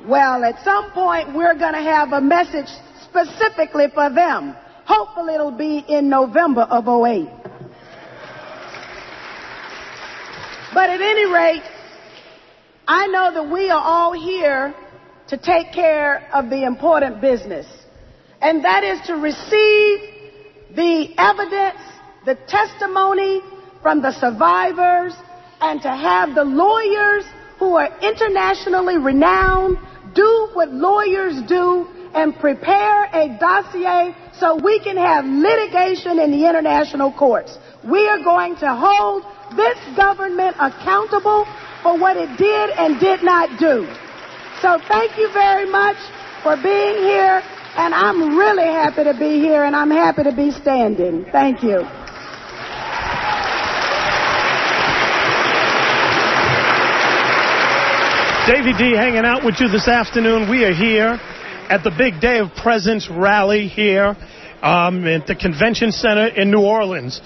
Well, 0.08 0.44
at 0.44 0.64
some 0.64 0.92
point 0.92 1.36
we're 1.36 1.58
going 1.58 1.74
to 1.74 1.82
have 1.82 2.14
a 2.14 2.22
message 2.22 2.70
specifically 3.04 3.88
for 3.94 4.10
them. 4.10 4.56
Hopefully 4.86 5.36
it'll 5.36 5.52
be 5.52 5.86
in 5.88 6.10
November 6.10 6.62
of 6.62 6.88
08. 6.88 7.43
But 10.74 10.90
at 10.90 11.02
any 11.02 11.32
rate, 11.32 11.64
I 12.88 13.08
know 13.08 13.34
that 13.34 13.52
we 13.52 13.70
are 13.70 13.82
all 13.82 14.14
here 14.14 14.74
to 15.28 15.38
take 15.38 15.72
care 15.72 16.28
of 16.34 16.50
the 16.50 16.64
important 16.66 17.22
business. 17.22 17.68
And 18.42 18.66
that 18.66 18.84
is 18.84 19.00
to 19.08 19.14
receive 19.14 20.00
the 20.76 21.14
evidence, 21.18 21.80
the 22.26 22.36
testimony 22.48 23.42
from 23.82 24.02
the 24.02 24.12
survivors, 24.14 25.14
and 25.62 25.82
to 25.82 25.90
have 25.90 26.36
the 26.36 26.44
lawyers 26.44 27.24
who 27.60 27.76
are 27.76 27.90
internationally 28.02 28.98
renowned 28.98 29.78
do 30.14 30.50
what 30.54 30.72
lawyers 30.72 31.42
do 31.48 31.88
and 32.14 32.38
prepare 32.40 33.06
a 33.06 33.38
dossier 33.40 34.16
so 34.40 34.56
we 34.62 34.80
can 34.80 34.98
have 34.98 35.26
litigation 35.26 36.20
in 36.20 36.32
the 36.32 36.48
international 36.48 37.12
courts. 37.12 37.58
We 37.84 38.08
are 38.08 38.24
going 38.24 38.56
to 38.58 38.76
hold 38.76 39.24
this 39.56 39.78
government 39.96 40.56
accountable 40.60 41.46
for 41.82 41.98
what 41.98 42.18
it 42.18 42.38
did 42.38 42.70
and 42.72 43.00
did 43.00 43.24
not 43.24 43.60
do. 43.60 43.88
So 44.62 44.80
thank 44.88 45.18
you 45.18 45.32
very 45.34 45.70
much 45.70 45.98
for 46.44 46.56
being 46.56 46.98
here, 47.04 47.42
and 47.76 47.94
I'm 47.94 48.38
really 48.38 48.66
happy 48.66 49.04
to 49.04 49.14
be 49.14 49.40
here, 49.40 49.64
and 49.64 49.76
I'm 49.76 49.92
happy 49.92 50.24
to 50.24 50.36
be 50.36 50.52
standing. 50.52 51.26
Thank 51.32 51.64
you. 51.64 51.84
Davey 58.46 58.74
D 58.74 58.92
hanging 58.92 59.24
out 59.24 59.46
with 59.46 59.60
you 59.62 59.70
this 59.70 59.88
afternoon. 59.88 60.50
We 60.50 60.66
are 60.66 60.74
here 60.74 61.18
at 61.70 61.84
the 61.84 61.92
Big 61.92 62.20
Day 62.20 62.40
of 62.40 62.54
Presence 62.56 63.10
rally 63.10 63.68
here 63.68 64.18
um, 64.64 65.06
at 65.06 65.28
the 65.28 65.36
Convention 65.36 65.92
Center 65.92 66.28
in 66.28 66.50
New 66.50 66.62
Orleans. 66.62 67.22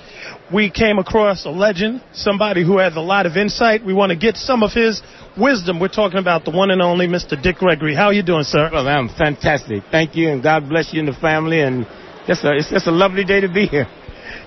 We 0.52 0.72
came 0.72 0.98
across 0.98 1.46
a 1.46 1.50
legend, 1.50 2.02
somebody 2.12 2.66
who 2.66 2.80
has 2.80 2.96
a 2.96 3.02
lot 3.02 3.26
of 3.26 3.38
insight. 3.38 3.86
We 3.86 3.94
want 3.94 4.10
to 4.10 4.18
get 4.18 4.38
some 4.38 4.64
of 4.64 4.72
his 4.74 5.02
wisdom. 5.38 5.80
We're 5.80 5.88
talking 5.90 6.18
about 6.18 6.46
the 6.46 6.52
one 6.52 6.72
and 6.72 6.82
only 6.82 7.08
Mr. 7.08 7.42
Dick 7.42 7.58
Gregory. 7.58 7.94
How 7.94 8.06
are 8.06 8.14
you 8.14 8.24
doing, 8.24 8.44
sir? 8.44 8.70
Well, 8.74 8.88
I'm 8.88 9.10
fantastic. 9.10 9.84
Thank 9.92 10.16
you, 10.16 10.30
and 10.32 10.42
God 10.42 10.68
bless 10.68 10.94
you 10.94 11.00
and 11.00 11.08
the 11.08 11.14
family. 11.14 11.62
And 11.62 11.86
just 12.26 12.44
a, 12.44 12.56
it's 12.56 12.72
just 12.72 12.88
a 12.88 12.92
lovely 12.92 13.24
day 13.24 13.42
to 13.42 13.52
be 13.52 13.68
here. 13.68 13.86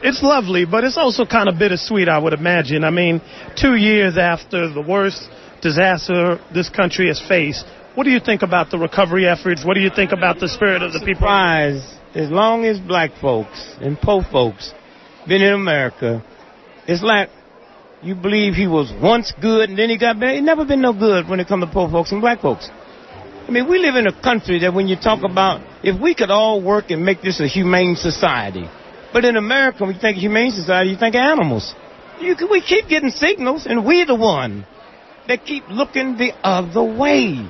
It's 0.02 0.22
lovely, 0.22 0.64
but 0.64 0.82
it's 0.82 0.96
also 0.96 1.24
kind 1.24 1.48
of 1.48 1.58
bittersweet, 1.58 2.08
I 2.08 2.18
would 2.18 2.32
imagine. 2.32 2.84
I 2.84 2.90
mean, 2.90 3.20
two 3.56 3.76
years 3.76 4.18
after 4.18 4.72
the 4.72 4.82
worst 4.82 5.28
disaster 5.62 6.40
this 6.52 6.68
country 6.70 7.08
has 7.08 7.20
faced, 7.20 7.66
what 7.94 8.04
do 8.04 8.10
you 8.10 8.20
think 8.20 8.42
about 8.42 8.70
the 8.70 8.78
recovery 8.78 9.28
efforts? 9.28 9.64
What 9.64 9.74
do 9.74 9.80
you 9.80 9.90
think 9.94 10.12
about 10.12 10.40
the 10.40 10.48
spirit 10.48 10.82
of 10.82 10.92
the 10.92 11.00
people? 11.00 11.20
Surprised, 11.20 11.99
as 12.14 12.30
long 12.30 12.64
as 12.64 12.78
black 12.78 13.10
folks 13.20 13.76
and 13.80 13.98
poor 13.98 14.22
folks 14.30 14.72
been 15.28 15.42
in 15.42 15.52
America, 15.52 16.24
it's 16.86 17.02
like 17.02 17.30
you 18.02 18.14
believe 18.14 18.54
he 18.54 18.66
was 18.66 18.92
once 19.00 19.32
good 19.40 19.68
and 19.68 19.78
then 19.78 19.90
he 19.90 19.98
got 19.98 20.18
bad. 20.18 20.34
He 20.34 20.40
never 20.40 20.64
been 20.64 20.80
no 20.80 20.92
good 20.92 21.28
when 21.28 21.40
it 21.40 21.48
comes 21.48 21.64
to 21.64 21.70
poor 21.70 21.90
folks 21.90 22.12
and 22.12 22.20
black 22.20 22.40
folks. 22.40 22.68
I 23.46 23.50
mean, 23.52 23.68
we 23.68 23.78
live 23.78 23.96
in 23.96 24.06
a 24.06 24.22
country 24.22 24.60
that 24.60 24.72
when 24.74 24.86
you 24.86 24.96
talk 24.96 25.22
about 25.22 25.60
if 25.82 26.00
we 26.00 26.14
could 26.14 26.30
all 26.30 26.62
work 26.62 26.90
and 26.90 27.04
make 27.04 27.22
this 27.22 27.40
a 27.40 27.46
humane 27.46 27.96
society, 27.96 28.68
but 29.12 29.24
in 29.24 29.36
America, 29.36 29.84
when 29.84 29.94
you 29.94 30.00
think 30.00 30.18
humane 30.18 30.52
society, 30.52 30.90
you 30.90 30.96
think 30.96 31.14
animals. 31.14 31.74
You, 32.20 32.36
we 32.50 32.60
keep 32.60 32.86
getting 32.88 33.10
signals, 33.10 33.66
and 33.66 33.84
we're 33.84 34.06
the 34.06 34.14
one 34.14 34.66
that 35.26 35.44
keep 35.44 35.64
looking 35.68 36.16
the 36.16 36.32
other 36.44 36.82
way. 36.82 37.48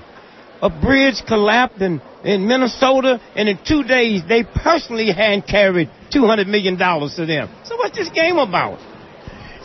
A 0.63 0.69
bridge 0.69 1.23
collapsed 1.27 1.81
in, 1.81 2.03
in 2.23 2.47
Minnesota, 2.47 3.21
and 3.35 3.49
in 3.49 3.59
two 3.67 3.83
days, 3.83 4.23
they 4.29 4.45
personally 4.45 5.11
hand 5.11 5.47
carried 5.47 5.89
$200 6.13 6.47
million 6.47 6.77
to 6.77 7.27
them. 7.27 7.49
So 7.65 7.77
what's 7.77 7.97
this 7.97 8.11
game 8.11 8.37
about? 8.37 8.79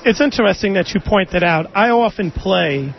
It's 0.06 0.22
interesting 0.22 0.74
that 0.76 0.94
you 0.94 1.02
point 1.02 1.32
that 1.32 1.44
out. 1.44 1.68
I 1.76 1.90
often 1.90 2.32
play 2.32 2.94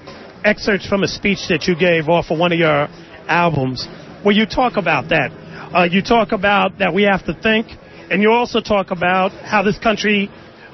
excerpts 0.45 0.87
from 0.87 1.05
a 1.05 1.09
speech 1.09 1.49
that 1.49 1.67
you 1.67 1.77
gave 1.77 2.09
off 2.09 2.31
of 2.31 2.39
one 2.39 2.53
of 2.53 2.59
your 2.59 2.89
albums 3.29 3.87
where 4.23 4.35
you 4.35 4.45
talk 4.45 4.77
about 4.77 5.09
that. 5.11 5.31
Uh, 5.75 5.85
you 5.85 6.03
talk 6.03 6.33
about 6.33 6.79
that 6.79 6.93
we 6.93 7.05
have 7.05 7.25
to 7.27 7.35
think, 7.35 7.67
and 8.11 8.23
you 8.23 8.31
also 8.31 8.61
talk 8.61 8.91
about 8.91 9.33
how 9.33 9.63
this 9.63 9.79
country 9.79 10.31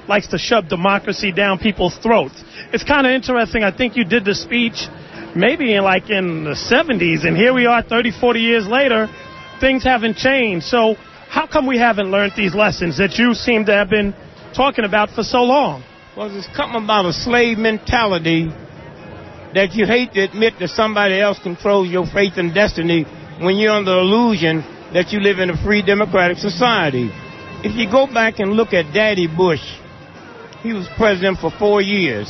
likes 0.07 0.27
to 0.27 0.37
shove 0.37 0.67
democracy 0.67 1.31
down 1.31 1.57
people's 1.57 1.97
throats. 1.99 2.43
It's 2.73 2.83
kind 2.83 3.07
of 3.07 3.13
interesting. 3.13 3.63
I 3.63 3.75
think 3.75 3.95
you 3.95 4.03
did 4.03 4.25
the 4.25 4.35
speech 4.35 4.87
maybe 5.35 5.73
in 5.73 5.83
like 5.83 6.09
in 6.09 6.43
the 6.43 6.55
70s, 6.55 7.25
and 7.25 7.35
here 7.35 7.53
we 7.53 7.65
are 7.65 7.81
30, 7.81 8.11
40 8.19 8.39
years 8.39 8.67
later. 8.67 9.07
Things 9.59 9.83
haven't 9.83 10.17
changed. 10.17 10.65
So 10.65 10.95
how 11.29 11.47
come 11.47 11.67
we 11.67 11.77
haven't 11.77 12.11
learned 12.11 12.33
these 12.35 12.53
lessons 12.53 12.97
that 12.97 13.17
you 13.17 13.33
seem 13.33 13.65
to 13.65 13.73
have 13.73 13.89
been 13.89 14.13
talking 14.55 14.85
about 14.85 15.09
for 15.09 15.23
so 15.23 15.43
long? 15.43 15.83
Well, 16.15 16.29
there's 16.29 16.47
something 16.55 16.83
about 16.83 17.05
a 17.05 17.13
slave 17.13 17.57
mentality 17.57 18.49
that 19.53 19.73
you 19.73 19.85
hate 19.85 20.13
to 20.13 20.21
admit 20.21 20.53
that 20.59 20.69
somebody 20.69 21.19
else 21.19 21.39
controls 21.41 21.89
your 21.89 22.05
fate 22.05 22.37
and 22.37 22.53
destiny 22.53 23.03
when 23.41 23.55
you're 23.55 23.71
under 23.71 23.91
the 23.91 23.99
illusion 23.99 24.61
that 24.93 25.11
you 25.11 25.19
live 25.19 25.39
in 25.39 25.49
a 25.49 25.57
free 25.63 25.81
democratic 25.81 26.37
society. 26.37 27.09
If 27.63 27.75
you 27.75 27.89
go 27.89 28.05
back 28.05 28.39
and 28.39 28.53
look 28.53 28.73
at 28.73 28.93
Daddy 28.93 29.27
Bush, 29.27 29.63
he 30.61 30.73
was 30.73 30.87
president 30.97 31.39
for 31.39 31.51
four 31.57 31.81
years. 31.81 32.27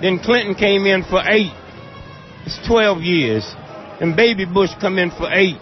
Then 0.00 0.18
Clinton 0.18 0.54
came 0.54 0.86
in 0.86 1.02
for 1.04 1.22
eight. 1.26 1.52
It's 2.46 2.58
12 2.66 3.02
years. 3.02 3.44
And 4.00 4.16
Baby 4.16 4.44
Bush 4.44 4.70
come 4.80 4.98
in 4.98 5.10
for 5.10 5.32
eight. 5.32 5.58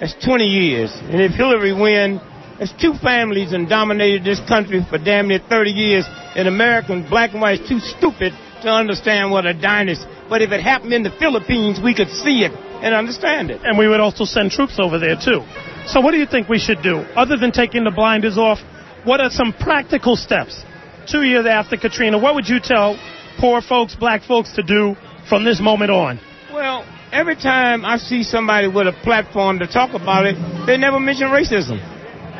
That's 0.00 0.14
20 0.24 0.44
years. 0.44 0.92
And 0.94 1.20
if 1.20 1.32
Hillary 1.32 1.72
win, 1.72 2.20
that's 2.58 2.72
two 2.80 2.94
families 3.02 3.52
and 3.52 3.68
dominated 3.68 4.24
this 4.24 4.40
country 4.48 4.84
for 4.88 4.98
damn 4.98 5.28
near 5.28 5.40
30 5.48 5.70
years. 5.70 6.04
And 6.36 6.46
Americans, 6.46 7.08
black 7.08 7.32
and 7.32 7.40
white, 7.40 7.60
is 7.60 7.68
too 7.68 7.78
stupid 7.78 8.32
to 8.62 8.68
understand 8.68 9.30
what 9.30 9.46
a 9.46 9.54
dynasty. 9.54 10.06
But 10.28 10.42
if 10.42 10.52
it 10.52 10.60
happened 10.60 10.92
in 10.92 11.02
the 11.02 11.14
Philippines, 11.18 11.80
we 11.82 11.94
could 11.94 12.10
see 12.10 12.44
it 12.44 12.52
and 12.52 12.94
understand 12.94 13.50
it. 13.50 13.60
And 13.64 13.78
we 13.78 13.88
would 13.88 14.00
also 14.00 14.24
send 14.24 14.50
troops 14.50 14.78
over 14.78 14.98
there 14.98 15.16
too. 15.16 15.42
So 15.86 16.00
what 16.00 16.12
do 16.12 16.18
you 16.18 16.26
think 16.26 16.48
we 16.48 16.58
should 16.58 16.82
do? 16.82 16.98
Other 17.16 17.36
than 17.36 17.50
taking 17.50 17.84
the 17.84 17.90
blinders 17.90 18.36
off, 18.36 18.58
what 19.04 19.20
are 19.20 19.30
some 19.30 19.52
practical 19.52 20.16
steps? 20.16 20.62
Two 21.10 21.22
years 21.22 21.46
after 21.46 21.76
Katrina, 21.76 22.18
what 22.18 22.34
would 22.34 22.48
you 22.48 22.60
tell 22.60 22.98
poor 23.38 23.62
folks, 23.62 23.94
black 23.94 24.22
folks 24.22 24.52
to 24.56 24.62
do 24.62 24.96
from 25.28 25.44
this 25.44 25.60
moment 25.60 25.90
on? 25.90 26.20
Well, 26.52 26.84
every 27.12 27.36
time 27.36 27.84
I 27.84 27.98
see 27.98 28.22
somebody 28.22 28.68
with 28.68 28.86
a 28.86 28.92
platform 29.04 29.58
to 29.60 29.66
talk 29.66 29.94
about 29.94 30.26
it, 30.26 30.36
they 30.66 30.76
never 30.76 30.98
mention 30.98 31.28
racism. 31.28 31.78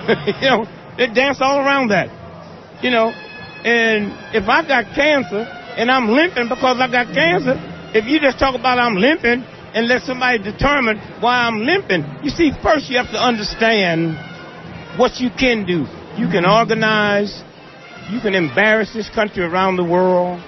you 0.40 0.48
know, 0.48 0.66
they 0.96 1.06
dance 1.12 1.38
all 1.40 1.58
around 1.58 1.88
that. 1.88 2.08
You 2.82 2.90
know, 2.90 3.10
and 3.10 4.12
if 4.34 4.48
I 4.48 4.66
got 4.66 4.94
cancer 4.94 5.42
and 5.76 5.90
I'm 5.90 6.08
limping 6.08 6.48
because 6.48 6.78
I 6.80 6.90
got 6.90 7.12
cancer, 7.12 7.54
if 7.94 8.06
you 8.06 8.20
just 8.20 8.38
talk 8.38 8.58
about 8.58 8.78
I'm 8.78 8.96
limping 8.96 9.42
and 9.42 9.88
let 9.88 10.02
somebody 10.02 10.42
determine 10.42 10.98
why 11.20 11.46
I'm 11.46 11.60
limping, 11.60 12.04
you 12.22 12.30
see, 12.30 12.52
first 12.62 12.88
you 12.88 12.96
have 12.96 13.10
to 13.12 13.18
understand 13.18 14.16
what 14.98 15.20
you 15.20 15.30
can 15.30 15.66
do. 15.66 15.86
You 16.16 16.28
can 16.28 16.44
organize, 16.46 17.42
you 18.10 18.20
can 18.20 18.34
embarrass 18.34 18.92
this 18.92 19.08
country 19.10 19.44
around 19.44 19.76
the 19.76 19.84
world, 19.84 20.40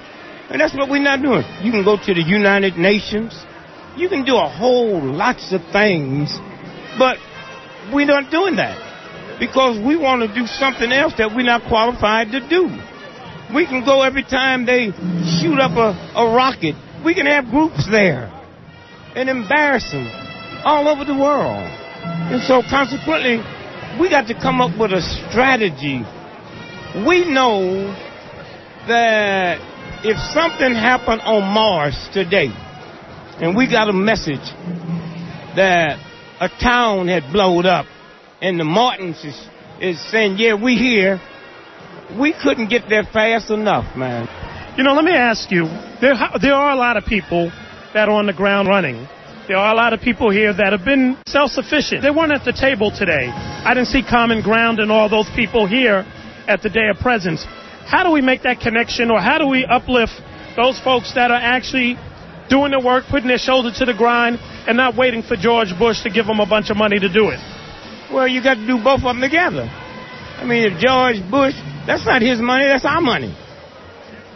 and 0.51 0.61
that's 0.61 0.75
what 0.75 0.91
we're 0.91 1.03
not 1.03 1.23
doing. 1.23 1.45
You 1.63 1.71
can 1.71 1.85
go 1.85 1.97
to 1.97 2.15
the 2.15 2.23
United 2.23 2.77
Nations, 2.77 3.33
you 3.97 4.09
can 4.09 4.25
do 4.25 4.37
a 4.37 4.49
whole 4.49 5.01
lots 5.01 5.53
of 5.53 5.61
things, 5.73 6.37
but 6.99 7.19
we're 7.95 8.07
not 8.07 8.31
doing 8.31 8.57
that 8.57 9.39
because 9.39 9.79
we 9.79 9.97
want 9.97 10.23
to 10.23 10.29
do 10.35 10.47
something 10.47 10.93
else 10.93 11.15
that 11.19 11.31
we're 11.35 11.47
not 11.47 11.63
qualified 11.69 12.33
to 12.33 12.41
do. 12.49 12.67
We 13.55 13.67
can 13.67 13.85
go 13.85 14.03
every 14.03 14.23
time 14.23 14.67
they 14.67 14.91
shoot 15.41 15.59
up 15.59 15.73
a, 15.79 15.95
a 16.15 16.35
rocket. 16.35 16.75
We 17.05 17.15
can 17.15 17.27
have 17.27 17.47
groups 17.47 17.89
there 17.91 18.31
and 19.17 19.29
embarrass 19.29 19.91
them 19.91 20.07
all 20.65 20.87
over 20.89 21.05
the 21.05 21.15
world. 21.15 21.67
And 22.31 22.43
so 22.43 22.63
consequently, 22.69 23.39
we 23.99 24.11
got 24.11 24.27
to 24.29 24.35
come 24.35 24.61
up 24.61 24.79
with 24.79 24.93
a 24.93 25.03
strategy. 25.03 26.03
We 27.07 27.29
know 27.31 27.95
that 28.87 29.59
if 30.03 30.17
something 30.33 30.75
happened 30.75 31.21
on 31.23 31.43
Mars 31.53 32.09
today, 32.13 32.49
and 33.41 33.57
we 33.57 33.71
got 33.71 33.89
a 33.89 33.93
message 33.93 34.45
that 35.57 35.99
a 36.41 36.49
town 36.49 37.09
had 37.09 37.31
blowed 37.33 37.67
up, 37.67 37.87
and 38.41 38.59
the 38.59 38.65
Martians 38.65 39.23
is, 39.25 39.49
is 39.81 40.11
saying, 40.11 40.37
yeah, 40.39 40.55
we 40.55 40.77
here. 40.77 41.21
We 42.19 42.35
couldn't 42.43 42.69
get 42.69 42.89
there 42.89 43.05
fast 43.05 43.51
enough, 43.51 43.97
man. 43.97 44.27
You 44.77 44.85
know, 44.85 44.95
let 44.95 45.05
me 45.05 45.13
ask 45.13 45.51
you, 45.51 45.65
there, 46.01 46.15
there 46.41 46.55
are 46.55 46.73
a 46.73 46.77
lot 46.77 46.97
of 46.97 47.05
people 47.05 47.53
that 47.95 48.09
are 48.09 48.15
on 48.15 48.27
the 48.27 48.33
ground 48.33 48.69
running. 48.69 49.07
There 49.47 49.57
are 49.57 49.73
a 49.73 49.77
lot 49.77 49.93
of 49.93 50.01
people 50.01 50.31
here 50.31 50.53
that 50.55 50.73
have 50.73 50.85
been 50.85 51.19
self-sufficient. 51.27 52.03
They 52.03 52.11
weren't 52.11 52.33
at 52.33 52.45
the 52.45 52.53
table 52.53 52.91
today. 52.91 53.29
I 53.29 53.75
didn't 53.75 53.89
see 53.89 54.03
common 54.03 54.43
ground 54.43 54.79
and 54.79 54.91
all 54.91 55.09
those 55.09 55.29
people 55.35 55.67
here 55.67 56.05
at 56.47 56.63
the 56.63 56.71
Day 56.71 56.89
of 56.89 56.99
Presence. 56.99 57.45
How 57.91 58.05
do 58.05 58.13
we 58.13 58.21
make 58.21 58.45
that 58.45 58.61
connection 58.61 59.11
or 59.11 59.19
how 59.21 59.39
do 59.39 59.49
we 59.49 59.65
uplift 59.65 60.13
those 60.55 60.79
folks 60.79 61.13
that 61.15 61.33
are 61.33 61.43
actually 61.43 61.99
doing 62.49 62.71
the 62.71 62.79
work, 62.79 63.05
putting 63.11 63.27
their 63.27 63.39
shoulder 63.39 63.73
to 63.75 63.85
the 63.85 63.95
grind, 63.95 64.39
and 64.41 64.77
not 64.77 64.97
waiting 64.97 65.23
for 65.23 65.35
George 65.35 65.77
Bush 65.77 66.03
to 66.05 66.11
give 66.11 66.27
them 66.27 66.39
a 66.39 66.47
bunch 66.47 66.71
of 66.71 66.77
money 66.77 67.01
to 67.01 67.13
do 67.13 67.31
it? 67.31 67.41
Well, 68.15 68.29
you 68.29 68.43
got 68.43 68.55
to 68.55 68.67
do 68.67 68.79
both 68.79 69.03
of 69.03 69.11
them 69.11 69.21
together. 69.21 69.67
I 69.67 70.45
mean, 70.47 70.71
if 70.71 70.79
George 70.79 71.19
Bush, 71.31 71.55
that's 71.85 72.07
not 72.07 72.23
his 72.23 72.39
money, 72.39 72.67
that's 72.67 72.85
our 72.85 73.01
money. 73.01 73.35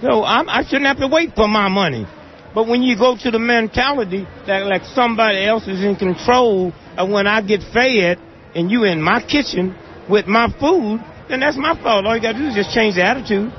So 0.03 0.25
I'm, 0.25 0.49
I 0.49 0.65
shouldn't 0.65 0.87
have 0.87 0.99
to 0.99 1.07
wait 1.07 1.35
for 1.37 1.47
my 1.47 1.69
money. 1.69 2.07
But 2.55 2.67
when 2.67 2.83
you 2.83 2.99
go 2.99 3.17
to 3.17 3.31
the 3.31 3.39
mentality 3.39 4.27
that 4.49 4.67
like 4.67 4.83
somebody 4.85 5.45
else 5.45 5.69
is 5.69 5.83
in 5.83 5.95
control 5.95 6.73
of 6.97 7.09
when 7.09 7.29
I 7.29 7.41
get 7.41 7.63
fed 7.73 8.19
and 8.55 8.69
you 8.69 8.83
in 8.83 9.01
my 9.01 9.23
kitchen 9.23 9.77
with 10.11 10.27
my 10.27 10.53
food, 10.59 11.01
then 11.29 11.41
that's 11.41 11.57
my 11.57 11.75
fault. 11.81 12.07
All 12.07 12.17
you 12.17 12.23
gotta 12.23 12.39
do 12.39 12.47
is 12.47 12.55
just 12.55 12.75
change 12.75 12.97
the 12.97 13.05
attitude. 13.05 13.53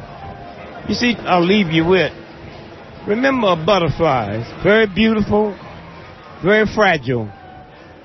You 0.88 0.96
see, 0.96 1.16
I'll 1.18 1.46
leave 1.46 1.68
you 1.68 1.86
with. 1.86 2.12
Remember 3.08 3.54
a 3.54 3.56
butterfly. 3.56 4.38
It's 4.42 4.64
very 4.64 4.88
beautiful, 4.88 5.58
very 6.44 6.66
fragile, 6.74 7.30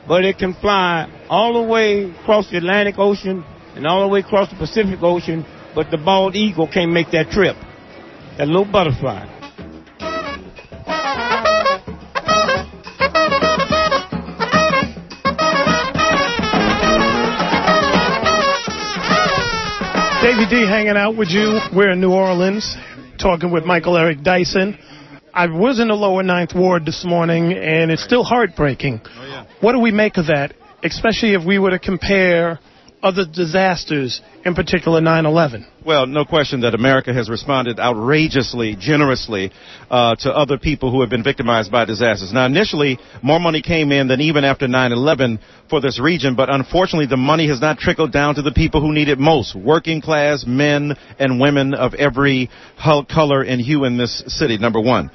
but 0.06 0.24
it 0.24 0.38
can 0.38 0.54
fly 0.54 1.08
all 1.28 1.54
the 1.62 1.68
way 1.68 2.10
across 2.10 2.50
the 2.50 2.58
Atlantic 2.58 2.96
Ocean 2.98 3.44
and 3.74 3.86
all 3.86 4.02
the 4.02 4.08
way 4.08 4.20
across 4.20 4.50
the 4.50 4.56
Pacific 4.56 4.98
Ocean, 5.02 5.44
but 5.74 5.90
the 5.90 5.98
bald 5.98 6.36
eagle 6.36 6.68
can't 6.68 6.92
make 6.92 7.10
that 7.12 7.30
trip. 7.30 7.56
That 8.36 8.48
little 8.48 8.70
butterfly. 8.70 9.39
Davey 20.22 20.44
D 20.50 20.66
hanging 20.68 20.98
out 20.98 21.16
with 21.16 21.30
you. 21.30 21.58
We're 21.74 21.92
in 21.92 22.00
New 22.02 22.12
Orleans 22.12 22.76
talking 23.18 23.50
with 23.50 23.64
Michael 23.64 23.96
Eric 23.96 24.22
Dyson. 24.22 24.78
I 25.32 25.46
was 25.46 25.80
in 25.80 25.88
the 25.88 25.94
lower 25.94 26.22
ninth 26.22 26.50
ward 26.54 26.84
this 26.84 27.06
morning, 27.06 27.54
and 27.54 27.90
it's 27.90 28.04
still 28.04 28.22
heartbreaking. 28.22 29.00
Oh, 29.02 29.26
yeah. 29.26 29.46
What 29.62 29.72
do 29.72 29.80
we 29.80 29.92
make 29.92 30.18
of 30.18 30.26
that, 30.26 30.52
especially 30.84 31.32
if 31.32 31.46
we 31.46 31.58
were 31.58 31.70
to 31.70 31.78
compare 31.78 32.60
other 33.02 33.24
disasters, 33.24 34.20
in 34.44 34.54
particular 34.54 35.00
9/11? 35.00 35.66
Well, 35.84 36.06
no 36.06 36.24
question 36.24 36.60
that 36.60 36.74
America 36.74 37.12
has 37.12 37.30
responded 37.30 37.80
outrageously, 37.80 38.76
generously 38.78 39.50
uh, 39.90 40.14
to 40.16 40.30
other 40.30 40.58
people 40.58 40.90
who 40.90 41.00
have 41.00 41.08
been 41.08 41.22
victimized 41.22 41.72
by 41.72 41.84
disasters. 41.84 42.32
Now, 42.32 42.46
initially, 42.46 42.98
more 43.22 43.40
money 43.40 43.62
came 43.62 43.90
in 43.90 44.08
than 44.08 44.20
even 44.20 44.44
after 44.44 44.66
9/11 44.66 45.38
for 45.68 45.80
this 45.80 45.98
region, 45.98 46.34
but 46.34 46.52
unfortunately, 46.52 47.06
the 47.06 47.16
money 47.16 47.48
has 47.48 47.60
not 47.60 47.78
trickled 47.78 48.12
down 48.12 48.34
to 48.34 48.42
the 48.42 48.52
people 48.52 48.80
who 48.80 48.92
need 48.92 49.08
it 49.08 49.18
most: 49.18 49.54
working 49.54 50.00
class 50.00 50.44
men 50.46 50.96
and 51.18 51.40
women 51.40 51.74
of 51.74 51.94
every 51.94 52.50
color 53.08 53.42
and 53.42 53.60
hue 53.60 53.84
in 53.84 53.96
this 53.96 54.22
city. 54.26 54.58
Number 54.58 54.80
one. 54.80 55.10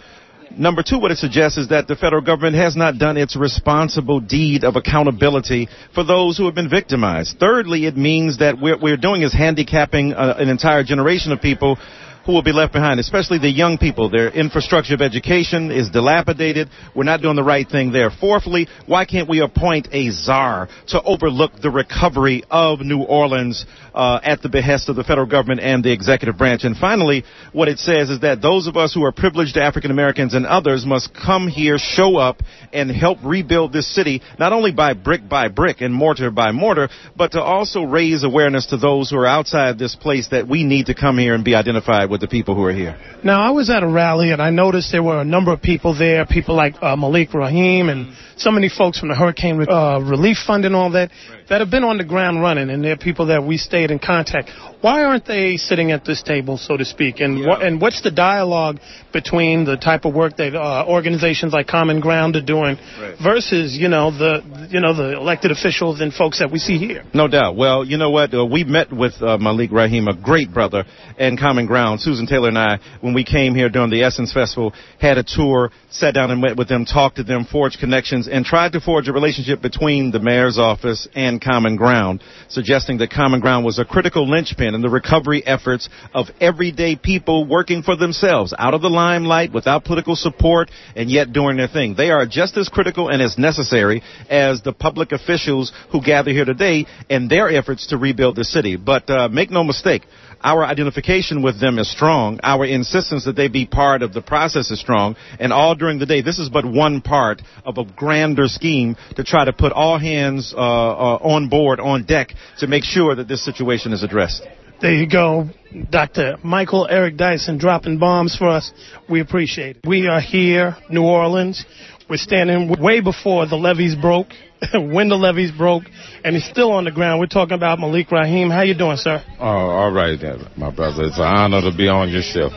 Number 0.57 0.83
two, 0.83 0.99
what 0.99 1.11
it 1.11 1.17
suggests 1.17 1.57
is 1.57 1.69
that 1.69 1.87
the 1.87 1.95
federal 1.95 2.21
government 2.21 2.55
has 2.55 2.75
not 2.75 2.97
done 2.97 3.17
its 3.17 3.35
responsible 3.35 4.19
deed 4.19 4.63
of 4.63 4.75
accountability 4.75 5.67
for 5.93 6.03
those 6.03 6.37
who 6.37 6.45
have 6.45 6.55
been 6.55 6.69
victimized. 6.69 7.37
Thirdly, 7.39 7.85
it 7.85 7.97
means 7.97 8.39
that 8.39 8.59
what 8.59 8.81
we're 8.81 8.97
doing 8.97 9.21
is 9.21 9.33
handicapping 9.33 10.13
uh, 10.13 10.35
an 10.37 10.49
entire 10.49 10.83
generation 10.83 11.31
of 11.31 11.41
people 11.41 11.77
who 12.25 12.33
will 12.33 12.43
be 12.43 12.51
left 12.51 12.73
behind, 12.73 12.99
especially 12.99 13.37
the 13.37 13.49
young 13.49 13.77
people. 13.77 14.09
Their 14.09 14.29
infrastructure 14.29 14.95
of 14.95 15.01
education 15.01 15.71
is 15.71 15.89
dilapidated. 15.89 16.69
We're 16.95 17.03
not 17.03 17.21
doing 17.21 17.35
the 17.35 17.43
right 17.43 17.67
thing 17.67 17.91
there. 17.91 18.09
Fourthly, 18.09 18.67
why 18.87 19.05
can't 19.05 19.29
we 19.29 19.41
appoint 19.41 19.87
a 19.91 20.09
czar 20.09 20.67
to 20.87 21.01
overlook 21.03 21.51
the 21.61 21.69
recovery 21.69 22.43
of 22.49 22.79
New 22.79 23.03
Orleans 23.03 23.65
uh, 23.93 24.19
at 24.23 24.41
the 24.41 24.49
behest 24.49 24.89
of 24.89 24.95
the 24.95 25.03
federal 25.03 25.27
government 25.27 25.61
and 25.61 25.83
the 25.83 25.93
executive 25.93 26.37
branch? 26.37 26.63
And 26.63 26.75
finally, 26.75 27.23
what 27.53 27.67
it 27.67 27.77
says 27.77 28.09
is 28.09 28.21
that 28.21 28.41
those 28.41 28.65
of 28.67 28.75
us 28.75 28.93
who 28.93 29.03
are 29.05 29.11
privileged 29.11 29.57
African 29.57 29.91
Americans 29.91 30.33
and 30.33 30.45
others 30.45 30.85
must 30.85 31.13
come 31.13 31.47
here, 31.47 31.77
show 31.77 32.17
up, 32.17 32.41
and 32.73 32.89
help 32.89 33.19
rebuild 33.23 33.71
this 33.71 33.93
city, 33.93 34.21
not 34.39 34.51
only 34.51 34.71
by 34.71 34.93
brick 34.93 35.29
by 35.29 35.47
brick 35.47 35.81
and 35.81 35.93
mortar 35.93 36.31
by 36.31 36.51
mortar, 36.51 36.89
but 37.15 37.33
to 37.33 37.41
also 37.41 37.83
raise 37.83 38.23
awareness 38.23 38.67
to 38.67 38.77
those 38.77 39.11
who 39.11 39.17
are 39.17 39.27
outside 39.27 39.77
this 39.77 39.95
place 39.95 40.29
that 40.29 40.47
we 40.47 40.63
need 40.63 40.87
to 40.87 40.95
come 40.95 41.17
here 41.19 41.35
and 41.35 41.45
be 41.45 41.53
identified 41.53 42.09
with 42.09 42.14
with 42.15 42.21
the 42.21 42.27
people 42.29 42.55
who 42.55 42.63
are 42.63 42.73
here? 42.73 42.97
Now, 43.23 43.41
I 43.41 43.51
was 43.51 43.69
at 43.69 43.83
a 43.83 43.87
rally 43.87 44.31
and 44.31 44.41
I 44.41 44.49
noticed 44.49 44.91
there 44.91 45.03
were 45.03 45.19
a 45.19 45.25
number 45.25 45.51
of 45.51 45.61
people 45.61 45.97
there, 45.97 46.25
people 46.25 46.55
like 46.55 46.75
uh, 46.81 46.95
Malik 46.95 47.33
Rahim 47.33 47.89
and 47.89 48.15
so 48.37 48.51
many 48.51 48.69
folks 48.69 48.99
from 48.99 49.09
the 49.09 49.15
Hurricane 49.15 49.65
uh, 49.69 49.99
Relief 49.99 50.37
Fund 50.45 50.65
and 50.65 50.75
all 50.75 50.91
that, 50.91 51.09
right. 51.29 51.47
that 51.49 51.61
have 51.61 51.69
been 51.69 51.83
on 51.83 51.97
the 51.97 52.03
ground 52.03 52.41
running, 52.41 52.69
and 52.69 52.83
they're 52.83 52.97
people 52.97 53.27
that 53.27 53.45
we 53.45 53.57
stayed 53.57 53.91
in 53.91 53.99
contact. 53.99 54.49
Why 54.81 55.03
aren't 55.03 55.25
they 55.25 55.57
sitting 55.57 55.91
at 55.91 56.05
this 56.05 56.21
table, 56.21 56.57
so 56.57 56.77
to 56.77 56.85
speak? 56.85 57.19
And 57.19 57.39
yeah. 57.39 57.59
and 57.59 57.81
what's 57.81 58.01
the 58.01 58.11
dialogue 58.11 58.79
between 59.13 59.65
the 59.65 59.77
type 59.77 60.05
of 60.05 60.13
work 60.13 60.37
that 60.37 60.55
uh, 60.55 60.85
organizations 60.87 61.53
like 61.53 61.67
Common 61.67 62.01
Ground 62.01 62.35
are 62.35 62.45
doing 62.45 62.77
right. 62.99 63.15
versus 63.21 63.75
you 63.75 63.87
know 63.87 64.11
the 64.11 64.67
you 64.69 64.81
know 64.81 64.93
the 64.93 65.17
elected 65.17 65.51
officials 65.51 66.01
and 66.01 66.13
folks 66.13 66.39
that 66.39 66.51
we 66.51 66.59
see 66.59 66.77
here? 66.77 67.03
No 67.13 67.27
doubt. 67.27 67.55
Well, 67.55 67.85
you 67.85 67.97
know 67.97 68.11
what? 68.11 68.33
Uh, 68.33 68.45
we 68.45 68.63
met 68.63 68.91
with 68.91 69.13
uh, 69.21 69.37
Malik 69.37 69.71
Rahim, 69.71 70.07
a 70.07 70.15
great 70.15 70.53
brother, 70.53 70.83
and 71.17 71.39
Common 71.39 71.65
Ground. 71.65 72.01
Susan 72.05 72.27
Taylor 72.27 72.49
and 72.49 72.57
I, 72.59 72.77
when 73.01 73.15
we 73.15 73.23
came 73.23 73.55
here 73.55 73.67
during 73.67 73.89
the 73.89 74.03
Essence 74.03 74.31
Festival, 74.31 74.73
had 75.01 75.17
a 75.17 75.23
tour, 75.23 75.71
sat 75.89 76.13
down 76.13 76.29
and 76.29 76.39
met 76.39 76.55
with 76.55 76.69
them, 76.69 76.85
talked 76.85 77.15
to 77.15 77.23
them, 77.23 77.47
forged 77.51 77.79
connections, 77.79 78.27
and 78.27 78.45
tried 78.45 78.73
to 78.73 78.79
forge 78.79 79.07
a 79.07 79.11
relationship 79.11 79.59
between 79.59 80.11
the 80.11 80.19
mayor's 80.19 80.59
office 80.59 81.07
and 81.15 81.41
Common 81.41 81.77
Ground, 81.77 82.21
suggesting 82.47 82.99
that 82.99 83.09
Common 83.09 83.39
Ground 83.39 83.65
was 83.65 83.79
a 83.79 83.85
critical 83.85 84.29
linchpin 84.29 84.75
in 84.75 84.83
the 84.83 84.89
recovery 84.89 85.41
efforts 85.47 85.89
of 86.13 86.27
everyday 86.39 86.95
people 86.95 87.47
working 87.47 87.81
for 87.81 87.95
themselves, 87.95 88.53
out 88.59 88.75
of 88.75 88.83
the 88.83 88.89
limelight, 88.89 89.51
without 89.51 89.83
political 89.83 90.15
support, 90.15 90.69
and 90.95 91.09
yet 91.09 91.33
doing 91.33 91.57
their 91.57 91.67
thing. 91.67 91.95
They 91.97 92.11
are 92.11 92.27
just 92.27 92.55
as 92.55 92.69
critical 92.69 93.09
and 93.09 93.19
as 93.19 93.35
necessary 93.39 94.03
as 94.29 94.61
the 94.61 94.73
public 94.73 95.11
officials 95.11 95.73
who 95.91 96.03
gather 96.03 96.29
here 96.29 96.45
today 96.45 96.85
in 97.09 97.29
their 97.29 97.49
efforts 97.49 97.87
to 97.87 97.97
rebuild 97.97 98.35
the 98.35 98.45
city. 98.45 98.75
But 98.75 99.09
uh, 99.09 99.27
make 99.29 99.49
no 99.49 99.63
mistake, 99.63 100.03
our 100.41 100.63
identification 100.65 101.41
with 101.41 101.59
them 101.59 101.79
is 101.79 101.91
strong. 101.91 102.39
Our 102.43 102.65
insistence 102.65 103.25
that 103.25 103.35
they 103.35 103.47
be 103.47 103.65
part 103.65 104.01
of 104.01 104.13
the 104.13 104.21
process 104.21 104.71
is 104.71 104.79
strong. 104.79 105.15
And 105.39 105.51
all 105.51 105.75
during 105.75 105.99
the 105.99 106.05
day, 106.05 106.21
this 106.21 106.39
is 106.39 106.49
but 106.49 106.65
one 106.65 107.01
part 107.01 107.41
of 107.63 107.77
a 107.77 107.85
grander 107.85 108.47
scheme 108.47 108.95
to 109.15 109.23
try 109.23 109.45
to 109.45 109.53
put 109.53 109.71
all 109.71 109.97
hands 109.97 110.53
uh, 110.55 110.59
uh, 110.59 111.19
on 111.21 111.49
board, 111.49 111.79
on 111.79 112.05
deck, 112.05 112.33
to 112.59 112.67
make 112.67 112.83
sure 112.83 113.15
that 113.15 113.27
this 113.27 113.43
situation 113.43 113.93
is 113.93 114.03
addressed. 114.03 114.45
There 114.81 114.93
you 114.93 115.09
go. 115.09 115.49
Dr. 115.89 116.37
Michael 116.43 116.87
Eric 116.89 117.17
Dyson 117.17 117.57
dropping 117.57 117.97
bombs 117.97 118.35
for 118.35 118.49
us. 118.49 118.71
We 119.09 119.21
appreciate 119.21 119.77
it. 119.77 119.87
We 119.87 120.07
are 120.07 120.19
here, 120.19 120.75
New 120.89 121.03
Orleans. 121.03 121.65
We're 122.07 122.17
standing 122.17 122.69
way 122.79 123.01
before 123.01 123.47
the 123.47 123.55
levees 123.55 123.95
broke, 123.95 124.27
when 124.73 125.09
the 125.09 125.15
levees 125.15 125.51
broke, 125.51 125.85
and 126.23 126.35
he's 126.35 126.45
still 126.45 126.71
on 126.71 126.83
the 126.85 126.91
ground. 126.91 127.19
We're 127.19 127.25
talking 127.25 127.55
about 127.55 127.79
Malik 127.79 128.11
Rahim. 128.11 128.51
How 128.51 128.61
you 128.61 128.77
doing, 128.77 128.97
sir? 128.97 129.23
Oh, 129.39 129.43
all 129.43 129.91
right, 129.91 130.19
my 130.55 130.69
brother. 130.69 131.05
It's 131.05 131.17
an 131.17 131.23
honor 131.23 131.61
to 131.61 131.75
be 131.75 131.87
on 131.87 132.09
your 132.09 132.21
show. 132.21 132.49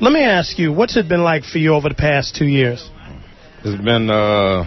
Let 0.00 0.12
me 0.12 0.22
ask 0.22 0.58
you, 0.58 0.72
what's 0.72 0.96
it 0.96 1.08
been 1.08 1.22
like 1.22 1.44
for 1.44 1.58
you 1.58 1.74
over 1.74 1.90
the 1.90 1.94
past 1.94 2.34
two 2.34 2.46
years? 2.46 2.88
It's 3.62 3.84
been 3.84 4.08
uh, 4.08 4.64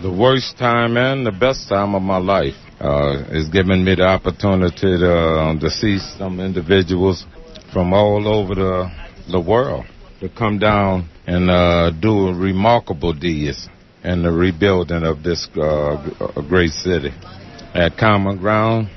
the 0.00 0.10
worst 0.10 0.56
time 0.56 0.96
and 0.96 1.26
the 1.26 1.32
best 1.32 1.68
time 1.68 1.94
of 1.94 2.00
my 2.00 2.16
life. 2.16 2.54
Uh, 2.80 3.24
it's 3.28 3.50
given 3.50 3.84
me 3.84 3.94
the 3.94 4.04
opportunity 4.04 4.98
to, 4.98 5.12
uh, 5.12 5.60
to 5.60 5.68
see 5.68 5.98
some 6.16 6.40
individuals 6.40 7.26
from 7.74 7.92
all 7.92 8.26
over 8.26 8.54
the, 8.54 8.90
the 9.30 9.40
world 9.40 9.84
to 10.20 10.30
come 10.30 10.58
down 10.58 11.08
and 11.26 11.50
uh, 11.50 11.90
do 11.90 12.32
remarkable 12.32 13.12
deeds 13.12 13.68
in 14.02 14.22
the 14.22 14.30
rebuilding 14.30 15.02
of 15.02 15.22
this 15.22 15.48
uh, 15.56 16.42
great 16.48 16.70
city. 16.70 17.10
At 17.74 17.96
Common 17.96 18.38
Ground, 18.38 18.88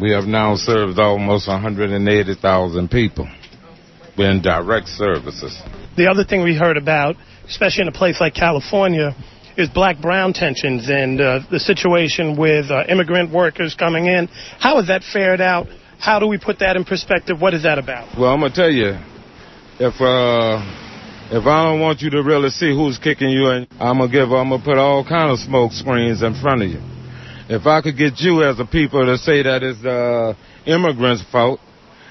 we 0.00 0.12
have 0.12 0.24
now 0.24 0.54
served 0.54 0.98
almost 0.98 1.48
180,000 1.48 2.90
people 2.90 3.28
in 4.16 4.40
direct 4.42 4.88
services. 4.88 5.60
The 5.96 6.06
other 6.06 6.24
thing 6.24 6.42
we 6.42 6.56
heard 6.56 6.76
about, 6.76 7.16
especially 7.46 7.82
in 7.82 7.88
a 7.88 7.92
place 7.92 8.20
like 8.20 8.34
California, 8.34 9.14
is 9.56 9.68
black-brown 9.68 10.32
tensions 10.32 10.88
and 10.88 11.20
uh, 11.20 11.40
the 11.50 11.60
situation 11.60 12.36
with 12.36 12.70
uh, 12.70 12.84
immigrant 12.88 13.32
workers 13.32 13.74
coming 13.74 14.06
in. 14.06 14.28
How 14.58 14.76
has 14.76 14.88
that 14.88 15.02
fared 15.02 15.40
out? 15.40 15.66
How 15.98 16.18
do 16.18 16.26
we 16.26 16.38
put 16.38 16.60
that 16.60 16.76
in 16.76 16.84
perspective? 16.84 17.40
What 17.40 17.54
is 17.54 17.62
that 17.64 17.78
about? 17.78 18.18
Well, 18.18 18.32
I'm 18.32 18.40
going 18.40 18.52
to 18.52 18.56
tell 18.56 18.70
you, 18.70 18.98
if 19.78 20.00
uh, 20.00 20.83
If 21.34 21.46
I 21.46 21.64
don't 21.64 21.80
want 21.80 22.00
you 22.00 22.10
to 22.10 22.22
really 22.22 22.50
see 22.50 22.72
who's 22.72 22.96
kicking 22.96 23.28
you, 23.28 23.48
and 23.48 23.66
I'm 23.80 23.98
gonna 23.98 24.06
give, 24.06 24.30
I'm 24.30 24.50
gonna 24.50 24.62
put 24.62 24.78
all 24.78 25.02
kind 25.04 25.32
of 25.32 25.40
smoke 25.40 25.72
screens 25.72 26.22
in 26.22 26.40
front 26.40 26.62
of 26.62 26.70
you. 26.70 26.78
If 27.48 27.66
I 27.66 27.82
could 27.82 27.98
get 27.98 28.20
you 28.20 28.44
as 28.44 28.60
a 28.60 28.64
people 28.64 29.04
to 29.04 29.18
say 29.18 29.42
that 29.42 29.64
it's 29.64 29.82
the 29.82 30.36
immigrants' 30.64 31.24
fault, 31.32 31.58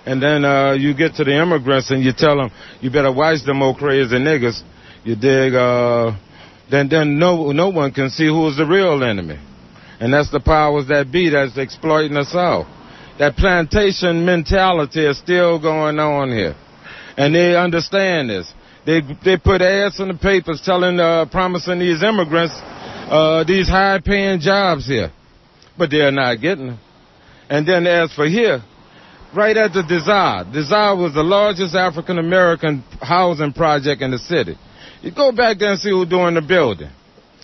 and 0.06 0.22
then 0.22 0.44
uh, 0.44 0.74
you 0.74 0.94
get 0.94 1.16
to 1.16 1.24
the 1.24 1.42
immigrants 1.42 1.90
and 1.90 2.04
you 2.04 2.12
tell 2.12 2.36
them 2.36 2.52
you 2.82 2.92
better 2.92 3.14
watch 3.14 3.46
them 3.46 3.62
old 3.62 3.78
crazy 3.78 4.14
niggas, 4.18 4.62
you 5.06 5.16
dig? 5.16 5.56
Uh, 5.56 6.12
then 6.70 6.90
then 6.90 7.18
no 7.18 7.54
no 7.54 7.70
one 7.70 7.94
can 7.94 8.10
see 8.10 8.28
who 8.28 8.46
is 8.50 8.58
the 8.58 8.66
real 8.66 9.02
enemy, 9.06 9.40
and 10.02 10.14
that's 10.14 10.32
the 10.32 10.42
powers 10.42 10.90
that 10.90 11.14
be 11.14 11.30
that's 11.30 11.58
exploiting 11.58 12.18
us 12.18 12.32
all. 12.34 12.68
That 13.20 13.38
plantation 13.38 14.26
mentality 14.26 15.06
is 15.06 15.18
still 15.18 15.62
going 15.62 15.98
on 15.98 16.28
here, 16.28 16.58
and 17.16 17.34
they 17.34 17.56
understand 17.56 18.30
this. 18.30 18.54
They 18.86 19.02
they 19.24 19.38
put 19.38 19.62
ads 19.62 20.00
in 20.00 20.10
the 20.10 20.16
papers 20.16 20.62
telling, 20.64 21.00
uh, 21.00 21.26
promising 21.32 21.80
these 21.80 22.04
immigrants 22.04 22.54
uh, 23.10 23.44
these 23.44 23.68
high-paying 23.68 24.40
jobs 24.40 24.88
here, 24.88 25.12
but 25.78 25.92
they're 25.92 26.12
not 26.12 26.40
getting 26.42 26.68
them. 26.68 26.80
And 27.50 27.68
then 27.68 27.86
as 27.86 28.14
for 28.14 28.26
here, 28.28 28.64
right 29.36 29.56
at 29.56 29.74
the 29.74 29.84
Desire, 29.84 30.46
Desire 30.52 30.96
was 30.96 31.14
the 31.14 31.24
largest 31.24 31.76
African 31.76 32.18
American 32.18 32.84
housing 33.02 33.54
project 33.54 34.02
in 34.02 34.12
the 34.12 34.18
city. 34.18 34.58
You 35.02 35.14
go 35.14 35.32
back 35.32 35.60
there 35.60 35.72
and 35.72 35.80
see 35.80 35.92
who's 35.92 36.10
doing 36.10 36.34
the 36.34 36.42
building. 36.42 36.90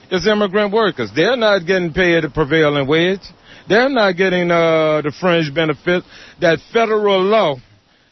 It's 0.10 0.25
immigrant 0.25 0.73
workers. 0.73 1.12
They're 1.15 1.38
not 1.38 1.67
getting 1.67 1.93
paid 1.93 2.23
the 2.23 2.30
prevailing 2.30 2.88
wage. 2.88 3.21
They're 3.67 3.89
not 3.89 4.13
getting 4.17 4.49
uh, 4.49 5.02
the 5.04 5.13
fringe 5.19 5.54
benefits 5.54 6.06
that 6.41 6.58
federal 6.73 7.21
law 7.21 7.58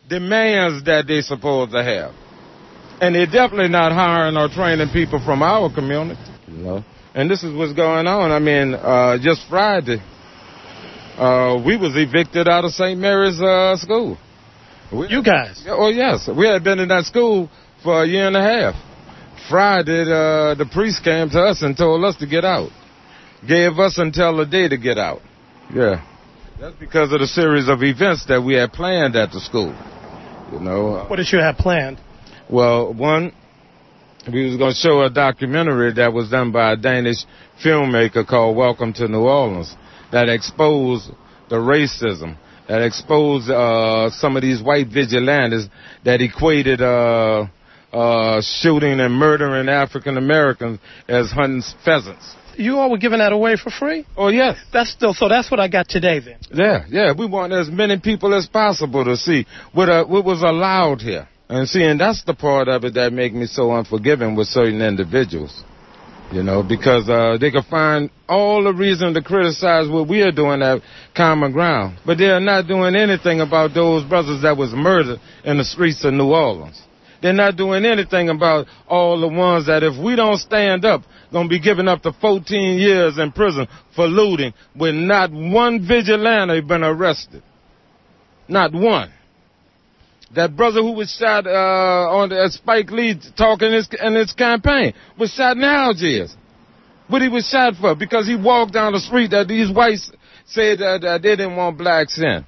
demands 0.07 0.83
that 0.85 1.05
they're 1.07 1.23
supposed 1.23 1.71
to 1.71 1.83
have. 1.83 2.26
And 2.99 3.13
they're 3.15 3.25
definitely 3.27 3.69
not 3.69 3.91
hiring 3.91 4.37
or 4.37 4.49
training 4.49 4.89
people 4.91 5.21
from 5.23 5.43
our 5.43 5.73
community, 5.73 6.19
you 6.47 6.57
know. 6.57 6.83
And 7.13 7.29
this 7.29 7.43
is 7.43 7.53
what's 7.55 7.73
going 7.73 8.07
on. 8.07 8.31
I 8.31 8.39
mean, 8.39 8.73
uh, 8.73 9.17
just 9.21 9.41
Friday, 9.49 9.97
uh, 11.17 11.61
we 11.65 11.77
was 11.77 11.93
evicted 11.95 12.47
out 12.47 12.65
of 12.65 12.71
St. 12.71 12.99
Mary's 12.99 13.39
uh, 13.41 13.75
school. 13.77 14.17
We, 14.91 15.07
you 15.09 15.23
guys? 15.23 15.63
Oh 15.67 15.89
yes, 15.89 16.29
we 16.35 16.47
had 16.47 16.63
been 16.63 16.79
in 16.79 16.87
that 16.89 17.05
school 17.05 17.49
for 17.83 18.03
a 18.03 18.07
year 18.07 18.27
and 18.27 18.35
a 18.35 18.41
half. 18.41 18.75
Friday, 19.49 20.01
uh, 20.01 20.55
the 20.55 20.67
priest 20.71 21.03
came 21.03 21.29
to 21.29 21.39
us 21.39 21.61
and 21.61 21.75
told 21.77 22.03
us 22.03 22.15
to 22.17 22.27
get 22.27 22.45
out. 22.45 22.69
Gave 23.47 23.77
us 23.79 23.97
until 23.97 24.37
the 24.37 24.45
day 24.45 24.67
to 24.67 24.77
get 24.77 24.97
out. 24.97 25.21
Yeah. 25.73 26.03
That's 26.59 26.75
because 26.77 27.13
of 27.13 27.19
the 27.19 27.27
series 27.27 27.67
of 27.67 27.83
events 27.83 28.25
that 28.27 28.41
we 28.41 28.55
had 28.55 28.73
planned 28.73 29.15
at 29.15 29.31
the 29.31 29.39
school. 29.39 29.75
You 30.51 30.59
know. 30.59 30.95
Uh, 30.95 31.07
What 31.07 31.17
did 31.17 31.31
you 31.31 31.39
have 31.39 31.57
planned? 31.57 31.99
Well, 32.49 32.93
one, 32.93 33.33
we 34.31 34.45
was 34.45 34.55
going 34.55 34.71
to 34.71 34.77
show 34.77 35.01
a 35.01 35.09
documentary 35.09 35.91
that 35.95 36.13
was 36.13 36.29
done 36.29 36.53
by 36.53 36.73
a 36.73 36.77
Danish 36.77 37.17
filmmaker 37.61 38.25
called 38.25 38.55
Welcome 38.55 38.93
to 38.93 39.07
New 39.09 39.23
Orleans 39.23 39.75
that 40.13 40.29
exposed 40.29 41.11
the 41.49 41.57
racism, 41.57 42.37
that 42.69 42.81
exposed 42.81 43.49
uh, 43.49 44.09
some 44.11 44.37
of 44.37 44.43
these 44.43 44.63
white 44.63 44.87
vigilantes 44.87 45.67
that 46.05 46.21
equated 46.21 46.81
uh, 46.81 47.47
uh, 47.91 48.41
shooting 48.41 49.01
and 49.01 49.13
murdering 49.13 49.67
African 49.67 50.15
Americans 50.15 50.79
as 51.09 51.29
hunting 51.31 51.63
pheasants. 51.83 52.33
You 52.55 52.77
all 52.77 52.89
were 52.89 52.97
giving 52.97 53.19
that 53.19 53.33
away 53.33 53.57
for 53.57 53.71
free? 53.71 54.07
Oh 54.15 54.29
yes. 54.29 54.57
That's 54.71 54.89
still 54.89 55.13
so. 55.13 55.27
That's 55.27 55.51
what 55.51 55.59
I 55.59 55.67
got 55.67 55.89
today 55.89 56.19
then. 56.19 56.37
Yeah, 56.51 56.85
yeah. 56.89 57.13
We 57.15 57.27
want 57.27 57.51
as 57.51 57.69
many 57.69 57.99
people 57.99 58.33
as 58.33 58.47
possible 58.47 59.03
to 59.03 59.17
see 59.17 59.45
what 59.73 59.89
uh, 59.89 60.05
what 60.05 60.23
was 60.23 60.41
allowed 60.41 61.01
here. 61.01 61.27
And 61.49 61.67
see, 61.67 61.83
and 61.83 61.99
that's 61.99 62.23
the 62.23 62.33
part 62.33 62.67
of 62.67 62.83
it 62.83 62.95
that 62.95 63.13
make 63.13 63.33
me 63.33 63.45
so 63.45 63.71
unforgiving 63.71 64.35
with 64.35 64.47
certain 64.47 64.81
individuals. 64.81 65.63
You 66.31 66.43
know, 66.43 66.61
because 66.61 67.07
uh, 67.07 67.37
they 67.39 67.51
can 67.51 67.63
find 67.63 68.09
all 68.27 68.61
the 68.61 68.73
reason 68.73 69.13
to 69.13 69.21
criticize 69.21 69.87
what 69.87 70.09
we 70.09 70.21
are 70.23 70.31
doing 70.31 70.61
at 70.61 70.81
Common 71.15 71.53
Ground, 71.53 71.99
but 72.05 72.17
they 72.17 72.25
are 72.25 72.41
not 72.41 72.67
doing 72.67 72.97
anything 72.97 73.39
about 73.39 73.73
those 73.73 74.03
brothers 74.03 74.41
that 74.41 74.57
was 74.57 74.73
murdered 74.73 75.21
in 75.45 75.57
the 75.57 75.63
streets 75.63 76.03
of 76.03 76.13
New 76.13 76.33
Orleans. 76.33 76.81
They're 77.21 77.31
not 77.31 77.55
doing 77.55 77.85
anything 77.85 78.27
about 78.27 78.67
all 78.89 79.21
the 79.21 79.27
ones 79.29 79.67
that 79.67 79.83
if 79.83 79.97
we 79.97 80.17
don't 80.17 80.37
stand 80.37 80.83
up, 80.83 81.03
gonna 81.31 81.47
be 81.47 81.59
given 81.59 81.87
up 81.87 82.01
to 82.03 82.11
14 82.11 82.77
years 82.77 83.17
in 83.17 83.31
prison 83.31 83.67
for 83.95 84.05
looting 84.05 84.53
with 84.75 84.95
not 84.95 85.31
one 85.31 85.87
vigilante 85.87 86.59
been 86.59 86.83
arrested. 86.83 87.41
Not 88.49 88.73
one. 88.73 89.13
That 90.35 90.55
brother 90.55 90.81
who 90.81 90.91
was 90.91 91.09
shot 91.11 91.47
uh, 91.47 91.49
on 91.49 92.33
uh, 92.33 92.49
Spike 92.49 92.91
Lee 92.91 93.19
talking 93.37 93.69
in 93.69 93.73
his, 93.73 93.89
in 94.01 94.15
his 94.15 94.33
campaign 94.33 94.93
was 95.17 95.31
shot 95.31 95.55
in 95.55 95.63
Algiers. 95.63 96.35
What 97.07 97.21
he 97.21 97.29
was 97.29 97.47
shot 97.47 97.75
for? 97.79 97.95
Because 97.95 98.27
he 98.27 98.35
walked 98.35 98.73
down 98.73 98.91
the 98.91 98.99
street 98.99 99.31
that 99.31 99.47
these 99.47 99.71
whites 99.71 100.11
said 100.45 100.79
that, 100.79 101.01
that 101.01 101.21
they 101.21 101.35
didn't 101.37 101.55
want 101.55 101.77
blacks 101.77 102.19
in. 102.19 102.45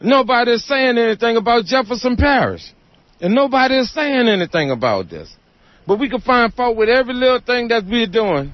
Nobody 0.00 0.52
is 0.52 0.64
saying 0.64 0.96
anything 0.96 1.36
about 1.36 1.64
Jefferson 1.64 2.16
Parish. 2.16 2.72
And 3.20 3.34
nobody 3.34 3.78
is 3.78 3.92
saying 3.92 4.28
anything 4.28 4.70
about 4.70 5.10
this. 5.10 5.34
But 5.86 5.98
we 5.98 6.08
can 6.08 6.20
find 6.20 6.54
fault 6.54 6.76
with 6.76 6.88
every 6.88 7.14
little 7.14 7.40
thing 7.40 7.68
that 7.68 7.84
we're 7.84 8.06
doing. 8.06 8.52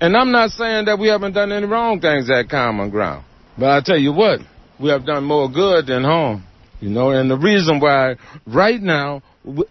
And 0.00 0.16
I'm 0.16 0.32
not 0.32 0.50
saying 0.50 0.86
that 0.86 0.98
we 0.98 1.08
haven't 1.08 1.34
done 1.34 1.52
any 1.52 1.66
wrong 1.66 2.00
things 2.00 2.30
at 2.30 2.48
Common 2.48 2.88
Ground. 2.88 3.24
But 3.58 3.70
I 3.70 3.80
tell 3.84 3.98
you 3.98 4.12
what, 4.12 4.40
we 4.80 4.88
have 4.90 5.04
done 5.04 5.24
more 5.24 5.50
good 5.50 5.86
than 5.86 6.04
harm. 6.04 6.44
You 6.80 6.90
know, 6.90 7.10
and 7.10 7.30
the 7.30 7.38
reason 7.38 7.80
why 7.80 8.16
right 8.46 8.80
now 8.80 9.22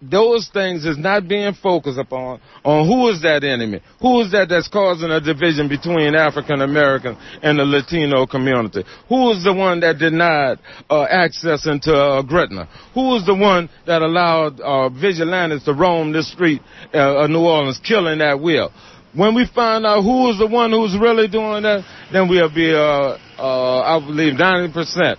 those 0.01 0.49
things 0.53 0.85
is 0.85 0.97
not 0.97 1.27
being 1.27 1.53
focused 1.61 1.99
upon 1.99 2.39
on 2.63 2.87
who 2.87 3.09
is 3.09 3.21
that 3.21 3.43
enemy, 3.43 3.81
who 4.01 4.21
is 4.21 4.31
that 4.31 4.49
that's 4.49 4.69
causing 4.69 5.11
a 5.11 5.19
division 5.19 5.67
between 5.67 6.15
African 6.15 6.61
Americans 6.61 7.17
and 7.43 7.59
the 7.59 7.65
Latino 7.65 8.25
community, 8.25 8.83
who 9.09 9.31
is 9.31 9.43
the 9.43 9.53
one 9.53 9.81
that 9.81 9.99
denied 9.99 10.59
uh, 10.89 11.03
access 11.03 11.67
into 11.67 11.93
uh, 11.93 12.21
Gretna, 12.23 12.67
who 12.93 13.15
is 13.17 13.25
the 13.25 13.35
one 13.35 13.69
that 13.85 14.01
allowed 14.01 14.59
uh, 14.61 14.89
vigilantes 14.89 15.63
to 15.65 15.73
roam 15.73 16.11
this 16.11 16.31
street 16.31 16.61
uh, 16.93 17.23
of 17.23 17.29
New 17.29 17.41
Orleans, 17.41 17.79
killing 17.83 18.21
at 18.21 18.39
will. 18.39 18.71
When 19.13 19.35
we 19.35 19.47
find 19.53 19.85
out 19.85 20.01
who 20.03 20.29
is 20.31 20.39
the 20.39 20.47
one 20.47 20.71
who's 20.71 20.97
really 20.99 21.27
doing 21.27 21.63
that, 21.63 21.85
then 22.11 22.27
we'll 22.27 22.53
be, 22.53 22.73
uh, 22.73 23.17
uh, 23.37 23.79
I 23.81 23.99
believe, 23.99 24.33
90% 24.33 25.17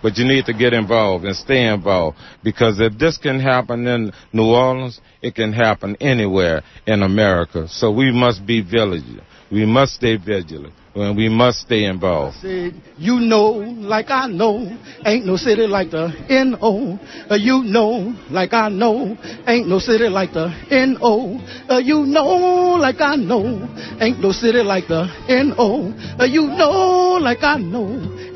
But 0.02 0.16
you 0.16 0.26
need 0.26 0.46
to 0.46 0.54
get 0.54 0.72
involved 0.72 1.26
and 1.26 1.36
stay 1.36 1.66
involved 1.66 2.16
because 2.42 2.80
if 2.80 2.98
this 2.98 3.18
can 3.18 3.40
happen 3.40 3.86
in 3.86 4.12
New 4.32 4.46
Orleans, 4.46 5.02
it 5.20 5.34
can 5.34 5.52
happen 5.52 5.98
anywhere 6.00 6.62
in 6.86 7.02
America. 7.02 7.68
So 7.68 7.90
we 7.90 8.10
must 8.10 8.46
be 8.46 8.62
vigilant. 8.62 9.20
We 9.52 9.66
must 9.66 9.96
stay 9.96 10.16
vigilant 10.16 10.72
and 10.94 11.16
we 11.16 11.28
must 11.28 11.60
stay 11.60 11.84
involved. 11.84 12.36
Said, 12.40 12.74
you 12.96 13.18
know, 13.20 13.50
like 13.50 14.10
I 14.10 14.26
know, 14.26 14.70
ain't 15.04 15.26
no 15.26 15.36
city 15.36 15.66
like 15.66 15.90
the 15.90 16.12
N.O. 16.28 16.98
Uh, 17.30 17.34
you 17.34 17.62
know, 17.64 18.14
like 18.30 18.52
I 18.52 18.68
know, 18.68 19.16
ain't 19.46 19.68
no 19.68 19.78
city 19.78 20.08
like 20.08 20.32
the 20.32 20.54
N.O. 20.70 21.40
Uh, 21.68 21.78
you 21.78 22.06
know, 22.06 22.76
like 22.78 23.00
I 23.00 23.16
know, 23.16 23.68
ain't 24.00 24.20
no 24.20 24.32
city 24.32 24.62
like 24.62 24.88
the 24.88 25.08
N.O. 25.28 25.92
Uh, 26.18 26.24
you 26.24 26.46
know, 26.46 27.18
like 27.20 27.42
I 27.42 27.56
know, 27.56 27.88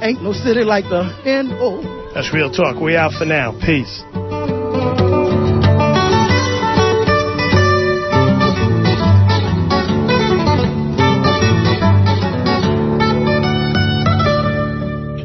ain't 0.03 0.23
no 0.23 0.33
city 0.33 0.65
like 0.65 0.85
the 0.85 1.15
N.O. 1.25 2.13
That's 2.15 2.33
real 2.35 2.51
talk. 2.51 2.81
We 2.81 2.97
out 2.97 3.13
for 3.13 3.25
now. 3.25 3.53
Peace. 3.65 4.58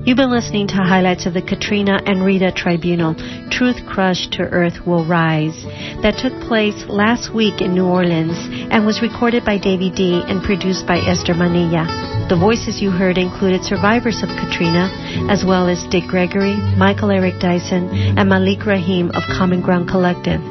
You've 0.06 0.18
been 0.18 0.32
listening 0.32 0.68
to 0.68 0.84
highlights 0.84 1.26
of 1.26 1.34
the 1.34 1.42
Katrina 1.42 1.98
and 2.06 2.26
Rita 2.26 2.52
Tribunal, 2.52 3.16
Truth 3.50 3.86
Crushed 3.88 4.34
to 4.34 4.44
Earth 4.44 4.86
Will 4.86 5.06
Rise, 5.08 5.64
that 6.04 6.18
took 6.20 6.34
place 6.44 6.84
last 6.90 7.34
week 7.34 7.62
in 7.62 7.74
New 7.74 7.88
Orleans 7.88 8.36
and 8.68 8.86
was 8.86 9.02
recorded 9.02 9.46
by 9.46 9.58
Davey 9.58 9.90
D 9.90 10.22
and 10.28 10.44
produced 10.44 10.86
by 10.86 10.98
Esther 11.00 11.34
Manilla. 11.34 11.88
The 12.28 12.36
voices 12.36 12.82
you 12.82 12.92
heard 12.92 13.18
included 13.18 13.64
survivors 13.64 14.22
of 14.24 14.30
Katrina, 14.36 14.92
as 15.32 15.46
well 15.48 15.70
as 15.72 15.88
Dick 15.88 16.04
Gregory, 16.12 16.58
Michael 16.76 17.10
Eric 17.10 17.40
Dyson, 17.40 17.88
and 18.20 18.28
Malik 18.28 18.66
Rahim 18.66 19.10
of 19.16 19.24
Common 19.32 19.62
Ground 19.62 19.88
Collective. 19.88 20.42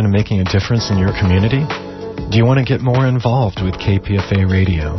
Interested 0.00 0.04
in 0.04 0.12
making 0.12 0.40
a 0.40 0.44
difference 0.44 0.90
in 0.90 0.98
your 0.98 1.12
community? 1.18 1.64
Do 2.30 2.36
you 2.38 2.44
want 2.44 2.58
to 2.58 2.64
get 2.64 2.80
more 2.80 3.06
involved 3.06 3.60
with 3.62 3.74
KPFA 3.74 4.50
Radio? 4.50 4.96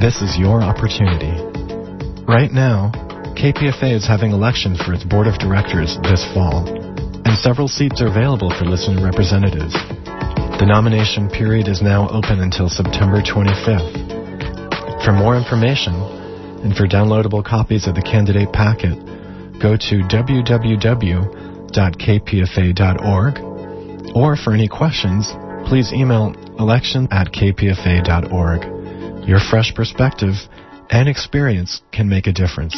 This 0.00 0.22
is 0.22 0.38
your 0.38 0.62
opportunity. 0.62 1.32
Right 2.24 2.52
now, 2.52 2.90
KPFA 3.36 3.92
is 3.96 4.06
having 4.06 4.32
elections 4.32 4.80
for 4.80 4.94
its 4.94 5.04
board 5.04 5.26
of 5.26 5.38
directors 5.38 5.98
this 6.02 6.24
fall, 6.32 6.66
and 6.68 7.36
several 7.38 7.68
seats 7.68 8.00
are 8.00 8.08
available 8.08 8.50
for 8.50 8.64
listener 8.64 9.04
representatives. 9.04 9.74
The 10.60 10.66
nomination 10.66 11.28
period 11.28 11.68
is 11.68 11.82
now 11.82 12.08
open 12.08 12.40
until 12.40 12.68
September 12.68 13.20
25th. 13.20 15.04
For 15.04 15.12
more 15.12 15.36
information 15.36 15.94
and 16.62 16.76
for 16.76 16.86
downloadable 16.86 17.44
copies 17.44 17.86
of 17.88 17.94
the 17.94 18.02
candidate 18.02 18.52
packet, 18.52 18.96
go 19.58 19.76
to 19.76 20.04
www.kpfa.org 20.08 20.70
or 24.14 24.36
for 24.36 24.52
any 24.52 24.68
questions, 24.68 25.26
please 25.68 25.92
email 25.92 26.34
election 26.58 27.08
at 27.10 27.28
kpfa.org. 27.28 29.28
Your 29.28 29.40
fresh 29.50 29.74
perspective 29.74 30.34
and 30.90 31.08
experience 31.08 31.82
can 31.92 32.08
make 32.08 32.26
a 32.26 32.32
difference. 32.32 32.76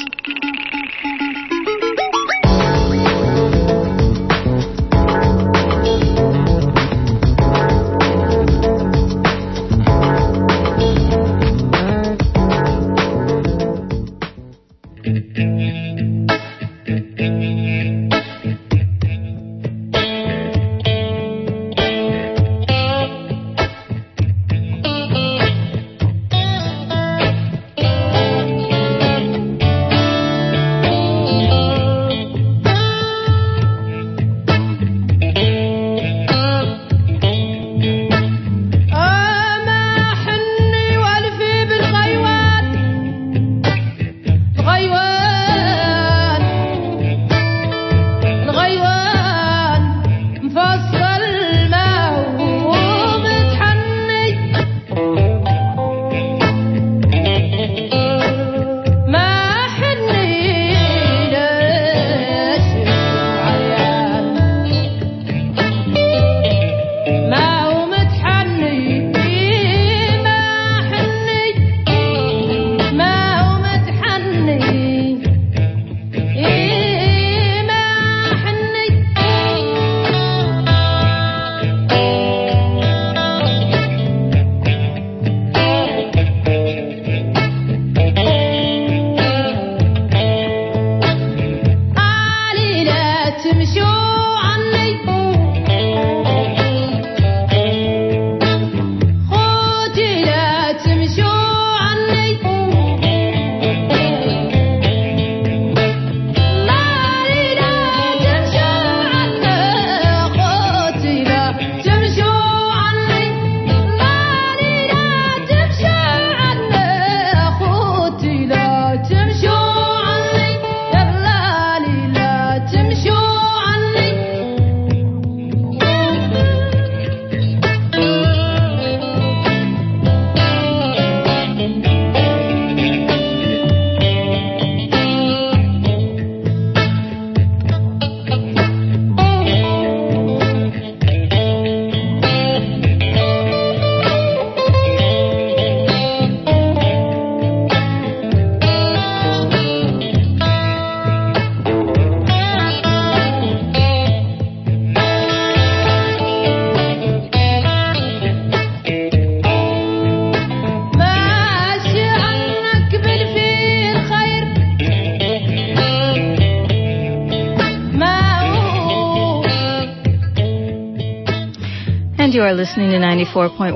Are 172.52 172.56
listening 172.56 172.90
to 172.90 172.98
94.1 172.98 173.72